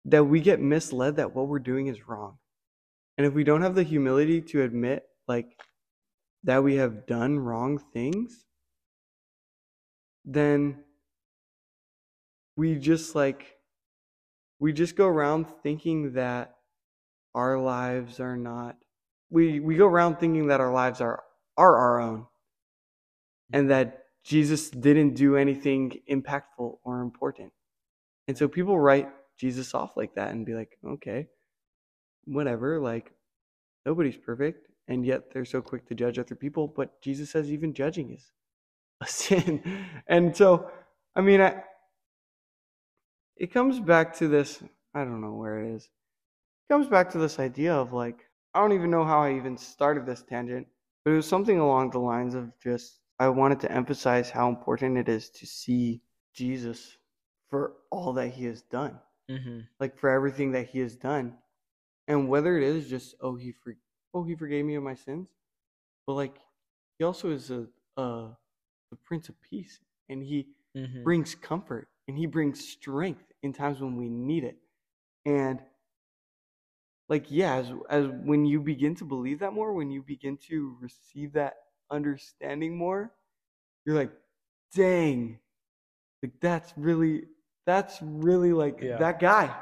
[0.05, 2.37] that we get misled that what we're doing is wrong.
[3.17, 5.47] And if we don't have the humility to admit like
[6.43, 8.45] that we have done wrong things,
[10.27, 10.77] then
[12.55, 13.57] we just like
[14.59, 16.55] we just go around thinking that
[17.33, 18.75] our lives are not
[19.31, 21.23] we we go around thinking that our lives are
[21.57, 22.27] are our own
[23.51, 23.69] and mm-hmm.
[23.69, 27.53] that Jesus didn't do anything impactful or important.
[28.27, 31.27] And so people write Jesus off like that and be like, okay,
[32.25, 33.13] whatever, like
[33.85, 34.67] nobody's perfect.
[34.89, 36.67] And yet they're so quick to judge other people.
[36.67, 38.31] But Jesus says even judging is
[39.01, 39.85] a sin.
[40.07, 40.69] And so
[41.17, 41.63] I mean, I,
[43.35, 44.61] it comes back to this.
[44.93, 45.83] I don't know where it is.
[45.83, 48.19] It comes back to this idea of like,
[48.53, 50.67] I don't even know how I even started this tangent,
[51.03, 54.97] but it was something along the lines of just, I wanted to emphasize how important
[54.97, 56.01] it is to see
[56.35, 56.97] Jesus
[57.49, 59.61] for all that he has done, Mm-hmm.
[59.79, 61.35] like for everything that he has done.
[62.07, 63.75] And whether it is just, oh, he for,
[64.13, 65.29] oh, he forgave me of my sins,
[66.05, 66.35] but like,
[66.99, 67.65] he also is a,
[67.97, 68.37] a,
[68.89, 69.79] the Prince of Peace,
[70.09, 71.03] and he Mm-hmm.
[71.03, 74.57] brings comfort and he brings strength in times when we need it
[75.25, 75.59] and
[77.09, 80.75] like yeah as, as when you begin to believe that more when you begin to
[80.81, 81.55] receive that
[81.91, 83.13] understanding more
[83.85, 84.11] you're like
[84.75, 85.39] dang
[86.23, 87.23] like that's really
[87.65, 88.97] that's really like Yeah.
[88.97, 89.53] that guy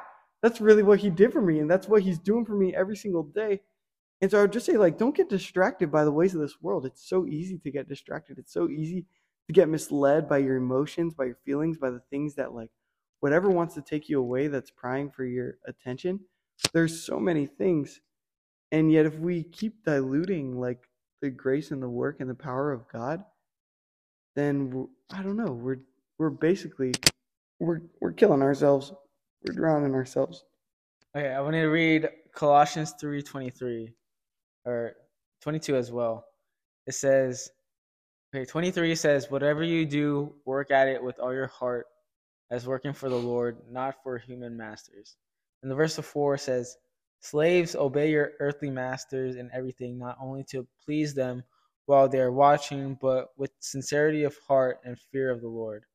[0.41, 2.95] that's really what he did for me and that's what he's doing for me every
[2.95, 3.61] single day
[4.25, 6.61] and so i would just say like don't get distracted by the ways of this
[6.61, 9.05] world it's so easy to get distracted it's so easy
[9.47, 12.69] to get misled by your emotions, by your feelings, by the things that like
[13.19, 16.19] whatever wants to take you away that's prying for your attention.
[16.73, 18.01] There's so many things.
[18.71, 20.89] And yet if we keep diluting like
[21.21, 23.23] the grace and the work and the power of God,
[24.35, 25.79] then I don't know, we're
[26.17, 26.93] we're basically
[27.59, 28.91] we're we're killing ourselves.
[29.45, 30.43] We're drowning ourselves.
[31.15, 33.93] Okay, I want to read Colossians three twenty three,
[34.65, 34.95] or
[35.41, 36.25] twenty two as well.
[36.87, 37.49] It says,
[38.33, 41.87] okay, twenty three says, "Whatever you do, work at it with all your heart,
[42.51, 45.17] as working for the Lord, not for human masters."
[45.61, 46.77] And the verse of four says,
[47.19, 51.43] "Slaves, obey your earthly masters in everything, not only to please them
[51.85, 55.85] while they are watching, but with sincerity of heart and fear of the Lord."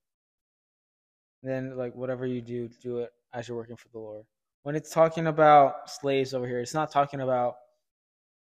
[1.42, 4.24] then like whatever you do, do it as you're working for the Lord.
[4.62, 7.56] When it's talking about slaves over here, it's not talking about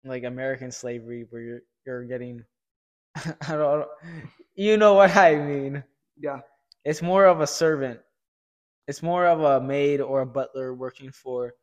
[0.04, 2.44] like American slavery where you're you're getting
[3.16, 3.86] I don't
[4.54, 5.84] you know what I mean.
[6.16, 6.40] Yeah.
[6.84, 8.00] It's more of a servant.
[8.88, 11.54] It's more of a maid or a butler working for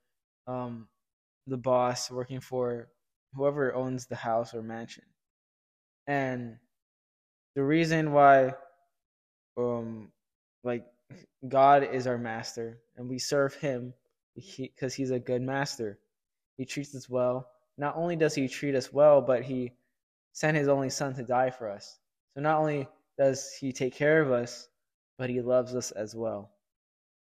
[0.48, 0.88] um
[1.48, 2.90] the boss, working for
[3.34, 5.04] whoever owns the house or mansion.
[6.08, 6.58] And
[7.56, 8.54] the reason why
[9.58, 10.12] um
[10.64, 10.86] like
[11.48, 13.94] God is our master and we serve him
[14.36, 16.00] because he's a good master.
[16.58, 17.48] He treats us well.
[17.80, 19.72] Not only does he treat us well, but he
[20.34, 21.98] sent his only son to die for us.
[22.36, 24.68] So not only does he take care of us,
[25.18, 26.52] but he loves us as well.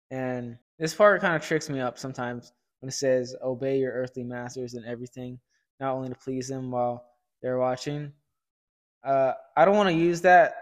[0.10, 4.24] And this part kind of tricks me up sometimes when it says, Obey your earthly
[4.24, 5.40] masters and everything,
[5.82, 7.06] not only to please them while
[7.42, 8.14] they're watching.
[9.04, 10.56] Uh, I don't want to use that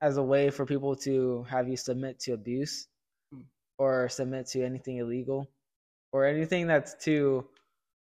[0.00, 2.88] as a way for people to have you submit to abuse
[3.34, 3.44] Mm.
[3.78, 5.46] or submit to anything illegal
[6.12, 7.46] or anything that's too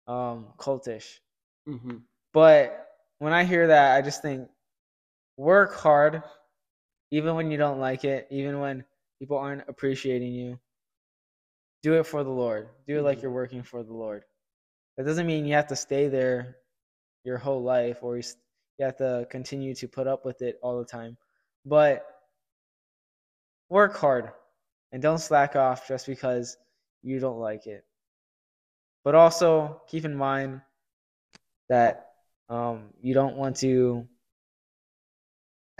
[0.07, 1.19] um, cultish.
[1.67, 1.97] Mm-hmm.
[2.33, 2.87] But
[3.19, 4.49] when I hear that, I just think
[5.37, 6.23] work hard,
[7.11, 8.85] even when you don't like it, even when
[9.19, 10.59] people aren't appreciating you.
[11.83, 12.69] Do it for the Lord.
[12.87, 13.23] Do it like Mhm.
[13.23, 14.25] you're working for the Lord.
[14.97, 16.57] That doesn't mean you have to stay there
[17.23, 18.23] your whole life or you
[18.79, 21.17] you have to continue to put up with it all the time.
[21.65, 22.05] But
[23.69, 24.33] work hard
[24.91, 26.57] and don't slack off just because
[27.03, 27.86] you don't like it.
[29.07, 30.59] But also keep in mind
[31.69, 32.09] that
[32.49, 34.05] um, you don't want to.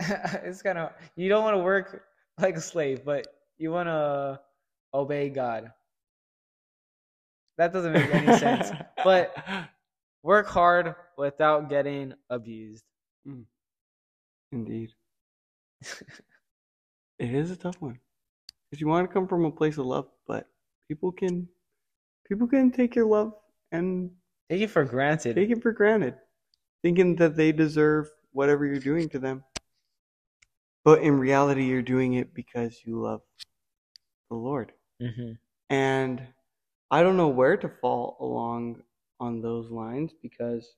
[0.00, 2.04] it's kind of you don't want to work
[2.40, 3.26] like a slave, but
[3.58, 4.40] you want to
[4.94, 5.70] obey God.
[7.58, 8.70] That doesn't make any sense.
[9.04, 9.36] But
[10.22, 12.84] work hard without getting abused.
[14.52, 14.92] Indeed.
[15.82, 17.98] it is a tough one.
[18.70, 20.48] Because you want to come from a place of love, but
[20.88, 21.46] people can
[22.28, 23.32] people can take your love
[23.72, 24.10] and
[24.50, 25.34] Take it for granted.
[25.34, 26.14] take it for granted,
[26.82, 29.44] thinking that they deserve whatever you're doing to them.
[30.84, 33.20] But in reality, you're doing it because you love
[34.30, 34.72] the Lord.
[35.00, 35.32] hmm
[35.70, 36.22] And
[36.90, 38.82] I don't know where to fall along
[39.20, 40.74] on those lines because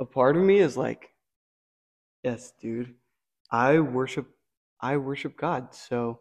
[0.00, 1.10] a part of me is like,
[2.24, 2.94] yes, dude,
[3.50, 4.26] I worship
[4.80, 5.74] I worship God.
[5.74, 6.20] So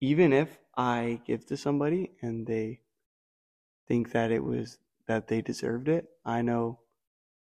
[0.00, 2.80] even if I give to somebody and they
[3.90, 4.78] think that it was
[5.08, 6.78] that they deserved it, I know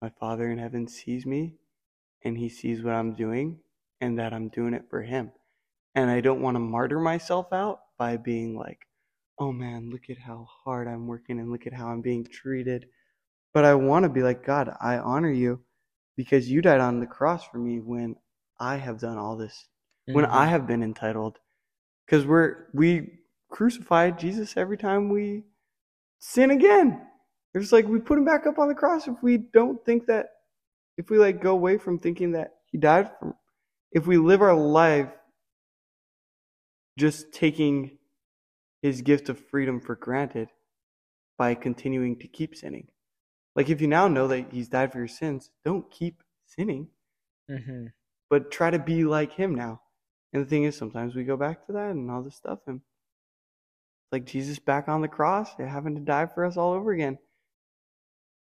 [0.01, 1.53] my Father in heaven sees me
[2.23, 3.59] and he sees what I'm doing
[4.01, 5.31] and that I'm doing it for him.
[5.93, 8.88] And I don't want to martyr myself out by being like,
[9.38, 12.88] oh man, look at how hard I'm working and look at how I'm being treated.
[13.53, 15.59] But I want to be like, God, I honor you
[16.17, 18.15] because you died on the cross for me when
[18.59, 19.67] I have done all this,
[20.13, 20.34] when Mm-hmm.
[20.34, 21.38] I have been entitled.
[22.07, 23.19] Because we're, we
[23.51, 25.43] crucified Jesus every time we
[26.24, 27.01] sin again.
[27.53, 30.28] It's like we put him back up on the cross if we don't think that,
[30.97, 33.36] if we like go away from thinking that he died for,
[33.91, 35.09] if we live our life
[36.97, 37.97] just taking
[38.82, 40.49] his gift of freedom for granted
[41.38, 42.88] by continuing to keep sinning.
[43.55, 46.88] Like if you now know that he's died for your sins, don't keep sinning,
[47.51, 47.88] Mm-hmm.
[48.30, 49.82] but try to be like him now.
[50.32, 52.80] And the thing is, sometimes we go back to that and all this stuff, and
[54.14, 57.18] like Jesus back on the cross, having to die for us all over again.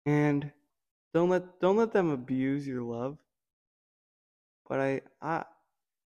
[0.06, 0.52] And
[1.14, 3.18] don't let don't let them abuse your love.
[4.68, 5.46] But I, I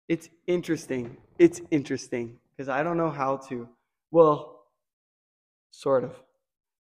[0.07, 1.16] it's interesting.
[1.38, 3.66] It's interesting because I don't know how to.
[4.11, 4.66] Well,
[5.70, 6.14] sort of.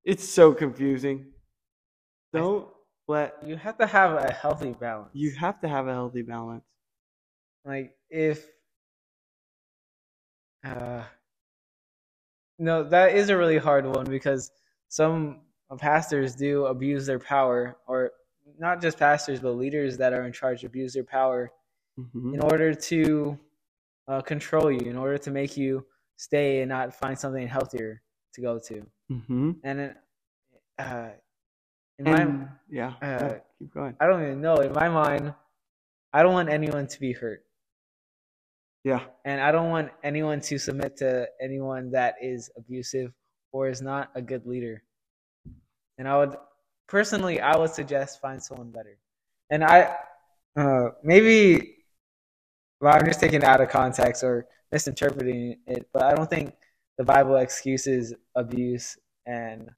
[0.05, 1.27] It's so confusing.
[2.33, 2.69] Don't
[3.09, 5.11] let You have to have a healthy balance.
[5.15, 6.65] you have to have a healthy balance.
[7.65, 8.47] like if
[10.65, 11.03] uh
[12.63, 14.53] no that is a really hard one because
[14.89, 15.41] some
[15.79, 18.13] pastors do abuse their power or
[18.59, 21.51] not just pastors but leaders that are in charge abuse their power
[21.97, 23.39] hmm in order to
[24.09, 25.85] uh, control you in order to make you
[26.17, 28.01] stay and not find something healthier
[28.33, 28.87] to go to.
[29.09, 29.97] Hmm and it,
[30.79, 31.09] uh
[31.99, 32.23] in my
[32.71, 33.95] yeah, uh, yeah, keep going.
[34.01, 34.57] i don't even know.
[34.57, 35.35] In my mind
[36.13, 37.45] i don't want anyone to be hurt
[38.85, 43.13] Yeah, and I don't want anyone to submit to anyone that is abusive
[43.53, 44.83] or is not a good leader.
[45.99, 46.37] And I would
[46.89, 48.99] personally, I would suggest find someone better.
[49.51, 49.95] And I,
[50.57, 51.77] uh, maybe,
[52.81, 56.55] well, I'm just taking it out of context or misinterpreting it, but I don't think
[56.99, 59.71] the Bible excuses abuse and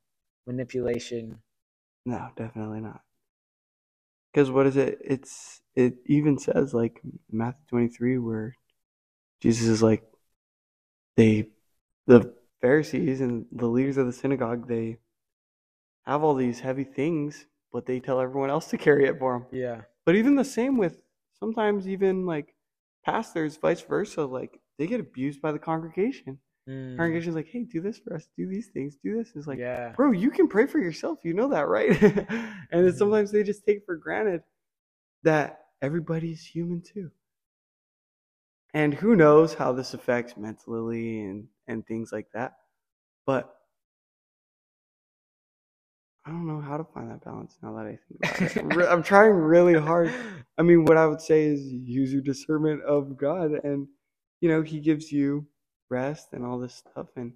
[0.47, 1.41] manipulation.
[2.07, 3.01] no, definitely not.
[4.33, 4.99] Because what is it?
[5.03, 7.01] It's it even says like
[7.31, 8.57] Matthew twenty three where
[9.45, 10.03] Jesus is like
[11.19, 11.51] they
[12.07, 12.33] the
[12.63, 14.97] Pharisees and the leaders of the synagogue they
[16.07, 19.47] have all these heavy things, but they tell everyone else to carry it for them.
[19.53, 19.83] Yeah.
[20.07, 21.03] But even the same with
[21.39, 22.55] sometimes even like
[23.05, 26.39] pastors, vice versa, like they get abused by the congregation.
[26.67, 29.33] Mm, Congregation's like, hey, do this for us, do these things, do this.
[29.37, 29.93] It's like, yeah.
[29.95, 31.19] bro, you can pray for yourself.
[31.23, 31.91] You know that, right?
[32.03, 32.97] and then Mhm.
[32.97, 34.43] sometimes they just take for granted
[35.23, 37.11] that everybody's human too.
[38.75, 42.55] And who knows how this affects mentally and, and things like that.
[43.25, 43.55] But
[46.27, 48.89] I don't know how to find that balance now that I think about it.
[48.89, 50.13] I'm, trying really hard.
[50.59, 53.87] I mean, what I would say is use your discernment of God, and
[54.41, 55.47] you know, He gives you
[55.91, 57.33] rest and all this stuff, and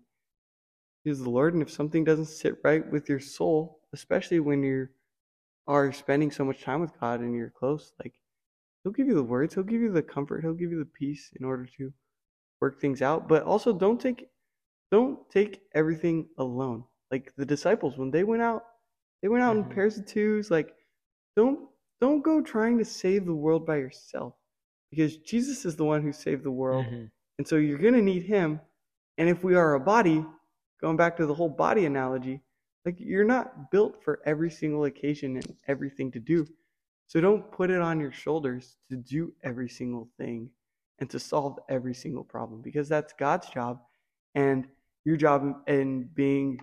[1.05, 1.53] He's the Lord.
[1.53, 4.89] And if something doesn't sit right with your soul, especially when you
[5.67, 8.15] are spending so much time with God and you're close, like
[8.89, 11.31] He'll give you the words, He'll give you the comfort, He'll give you the peace
[11.39, 11.93] in order to
[12.63, 13.29] work things out.
[13.29, 14.31] But also, don't take
[14.91, 16.85] don't take everything alone.
[17.11, 18.63] Like the disciples, when they went out,
[19.21, 20.51] they went out in pairs of twos.
[20.51, 20.75] Like,
[21.37, 21.69] don't
[22.01, 24.33] don't go trying to save the world by yourself,
[24.91, 27.11] because Jesus is the one who saved the world, Mhm.
[27.37, 28.59] and so you're gonna need Him.
[29.19, 30.25] And if we are a body,
[30.81, 32.41] going back to the whole body analogy,
[32.87, 36.47] like you're not built for every single occasion and everything to do.
[37.09, 40.51] So don't put it on your shoulders to do every single thing
[40.99, 43.81] and to solve every single problem because that's God's job
[44.35, 44.67] and
[45.05, 46.61] your job in being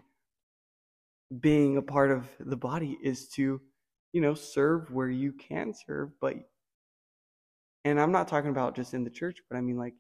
[1.40, 3.60] being a part of the body is to
[4.14, 6.36] you know serve where you can serve but
[7.84, 9.96] and I'm not talking about just in the church but I mean like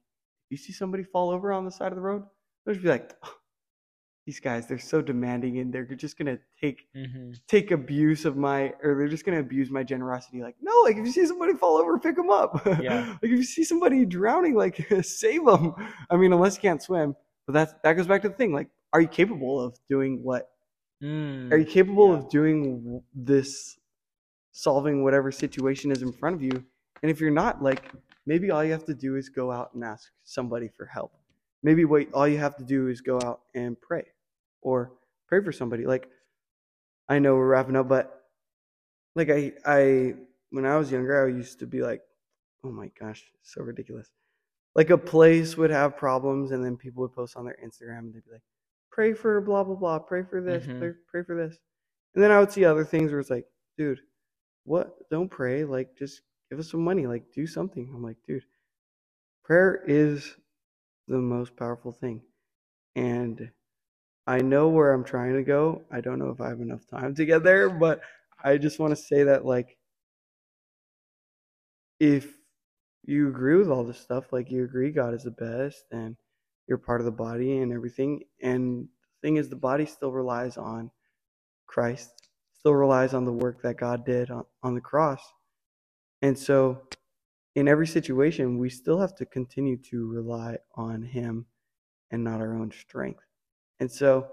[0.52, 2.24] you see somebody fall over on the side of the road
[2.66, 3.36] don't just be like "Oh,
[4.26, 7.40] these guys they're so demanding and they're just going to take Mhm.
[7.48, 11.06] take abuse of my or they're just gonna abuse my generosity like no like if
[11.06, 13.06] you see somebody fall over pick them up Yeah.
[13.22, 15.74] like if you see somebody drowning like save them
[16.10, 17.16] i mean unless you can't swim
[17.46, 20.50] but that's that goes back to the thing like are you capable of doing what
[21.04, 22.18] Mm, are you capable yeah.
[22.20, 23.78] of doing this
[24.54, 26.52] solving whatever situation is in front of you
[27.04, 27.92] and if you're not like
[28.26, 31.12] maybe all you have to do is go out and ask somebody for help
[31.64, 34.04] maybe what all you have to do is go out and pray
[34.66, 34.92] or
[35.28, 35.86] pray for somebody.
[35.86, 36.10] Like
[37.08, 38.24] i know we're wrapping up but
[39.16, 40.14] like i i
[40.50, 42.02] when i was younger i used to be like
[42.64, 44.10] oh my gosh so ridiculous.
[44.74, 48.14] Like a place would have problems and then people would post on their instagram and
[48.14, 48.42] they'd be like
[48.92, 50.80] pray for blah blah blah pray for this Mhm.
[50.80, 51.58] pray, pray for this.
[52.16, 53.46] And then i would see other things where it's like
[53.78, 54.00] dude
[54.64, 54.88] what?
[55.12, 57.92] Don't pray like just give us some money like do something.
[57.94, 58.44] I'm like dude
[59.44, 60.36] prayer is
[61.08, 62.24] the most powerful thing.
[62.96, 63.52] And
[64.28, 67.14] i know where i'm trying to go i don't know if i have enough time
[67.14, 68.02] to get there but
[68.44, 69.78] i just want to say that like
[72.00, 72.34] if
[73.04, 76.16] you agree with all this stuff like you agree god is the best and
[76.68, 78.88] you're part of the body and everything and
[79.22, 80.90] the thing is the body still relies on
[81.68, 82.12] christ
[82.54, 85.22] still relies on the work that god did on, on the cross
[86.22, 86.82] and so
[87.56, 91.46] in every situation we still have to continue to rely on him
[92.12, 93.25] and not our own strength.
[93.80, 94.32] And so,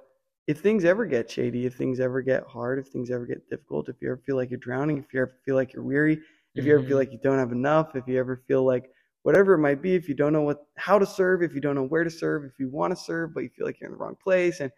[0.49, 3.89] if things ever get shady, if things ever get hard, if things ever get difficult,
[3.89, 6.21] if you ever feel like you're drowning, if you ever feel like you're weary,
[6.57, 6.99] if you ever feel Mhm.
[6.99, 8.91] like you don't have enough, if you ever feel like
[9.23, 11.77] whatever it might be, if you don't know what how to serve, if you don't
[11.77, 13.97] know where to serve, if you want to serve but you feel like you're in
[13.97, 14.73] the wrong place, and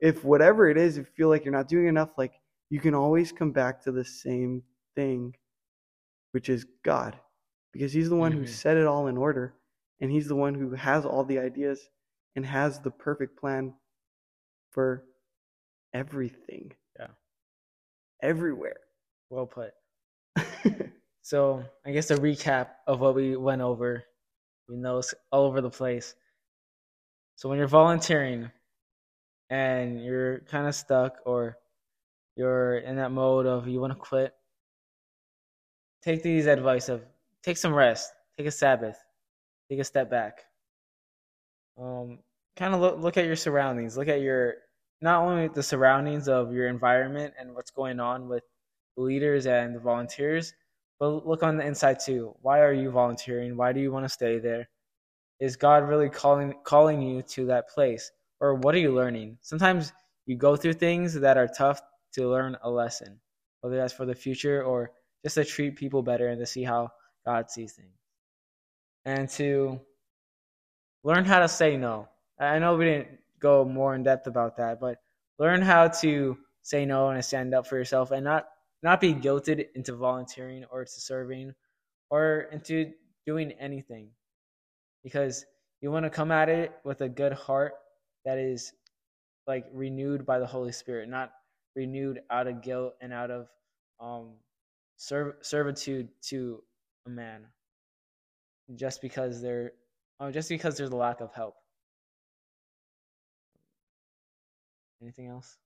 [0.00, 2.34] if whatever it is, if you feel like you're not doing enough, like
[2.70, 4.62] you can always come back to the same
[4.96, 5.34] thing,
[6.32, 7.18] which is God,
[7.72, 8.46] because He's the one who Mhm.
[8.46, 9.54] set it all in order,
[10.00, 11.88] and He's the one who has all the ideas
[12.36, 13.74] and has the perfect plan
[14.74, 15.04] for
[15.94, 16.72] everything.
[16.98, 17.08] Yeah.
[18.22, 18.76] Everywhere.
[19.30, 19.72] Well put.
[21.24, 24.04] So I guess a recap of what we went over.
[24.68, 26.14] We know it's all over the place.
[27.36, 28.50] So when you're volunteering
[29.48, 31.56] and you're kind of stuck or
[32.36, 34.34] you're in that mode of you want to quit,
[36.02, 37.02] take these advice of
[37.42, 38.98] take some rest, take a Sabbath,
[39.70, 40.44] take a step back.
[41.80, 42.18] Um,
[42.54, 43.96] kind of look look at your surroundings.
[43.96, 44.56] Look at your
[45.04, 48.42] not only the surroundings of your environment and what's going on with
[48.96, 50.54] the leaders and the volunteers,
[50.98, 52.34] but look on the inside too.
[52.40, 53.54] Why are you volunteering?
[53.54, 54.66] Why do you want to stay there?
[55.40, 58.10] Is God really calling calling you to that place?
[58.40, 59.36] Or what are you learning?
[59.42, 59.92] Sometimes
[60.24, 61.82] you go through things that are tough
[62.14, 63.20] to learn a lesson,
[63.60, 64.90] whether that's for the future or
[65.22, 66.88] just to treat people better and to see how
[67.26, 67.98] God sees things.
[69.04, 69.78] And to
[71.02, 72.08] learn how to say no.
[72.40, 74.96] I know we didn't go more in depth about that, but
[75.38, 78.46] learn how to say no and stand up for yourself and not
[78.82, 81.52] not be guilted into volunteering or to serving
[82.10, 82.92] or into
[83.26, 84.08] doing anything.
[85.02, 85.44] Because
[85.82, 87.74] you want to come at it with a good heart
[88.24, 88.72] that is
[89.46, 91.30] like renewed by the holy spirit not
[91.76, 93.48] renewed out of guilt and out of
[94.00, 94.30] um
[94.96, 96.62] serv- servitude to
[97.06, 97.44] a man.
[98.74, 99.72] Just because there
[100.20, 101.56] oh, just because there's a lack of help
[105.04, 105.58] anything else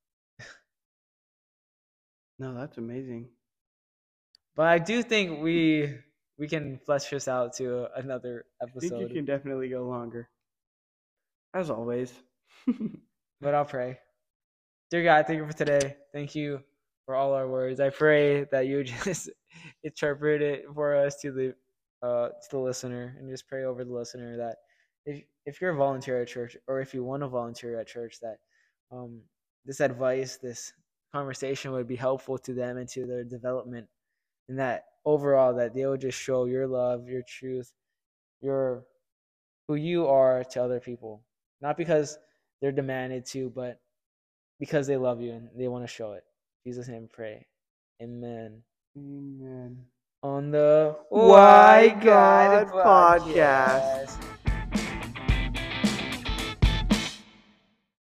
[2.39, 3.29] no, that's amazing.
[4.55, 5.95] But I do think we
[6.39, 9.01] we can flesh this out to another I think episode.
[9.01, 10.29] you can definitely go longer.
[11.55, 12.13] As always.
[13.41, 14.01] But I'll pray.
[14.91, 15.95] Dear God, thank you for today.
[16.13, 16.59] Thank you
[17.07, 17.79] for all our words.
[17.79, 19.31] I pray that you just
[19.85, 21.55] interpret it for us to the
[22.05, 24.57] uh to the listener and just pray over the listener that
[25.07, 28.19] if if you're a volunteer at church or if you want to volunteer at church
[28.23, 28.39] that
[28.91, 29.21] um
[29.65, 30.73] this advice, this
[31.13, 33.87] conversation would be helpful to them and to their development
[34.49, 37.73] and that overall that they will just show your love, your truth,
[38.41, 38.85] your
[39.67, 41.23] who you are to other people.
[41.61, 42.19] Not because
[42.61, 43.81] they're demanded to, but
[44.59, 46.25] because they love you and they want to show it.
[46.65, 47.47] In Jesus' name pray.
[48.03, 48.63] Amen.
[48.97, 49.85] Amen.
[50.23, 54.28] On the Why God podcast.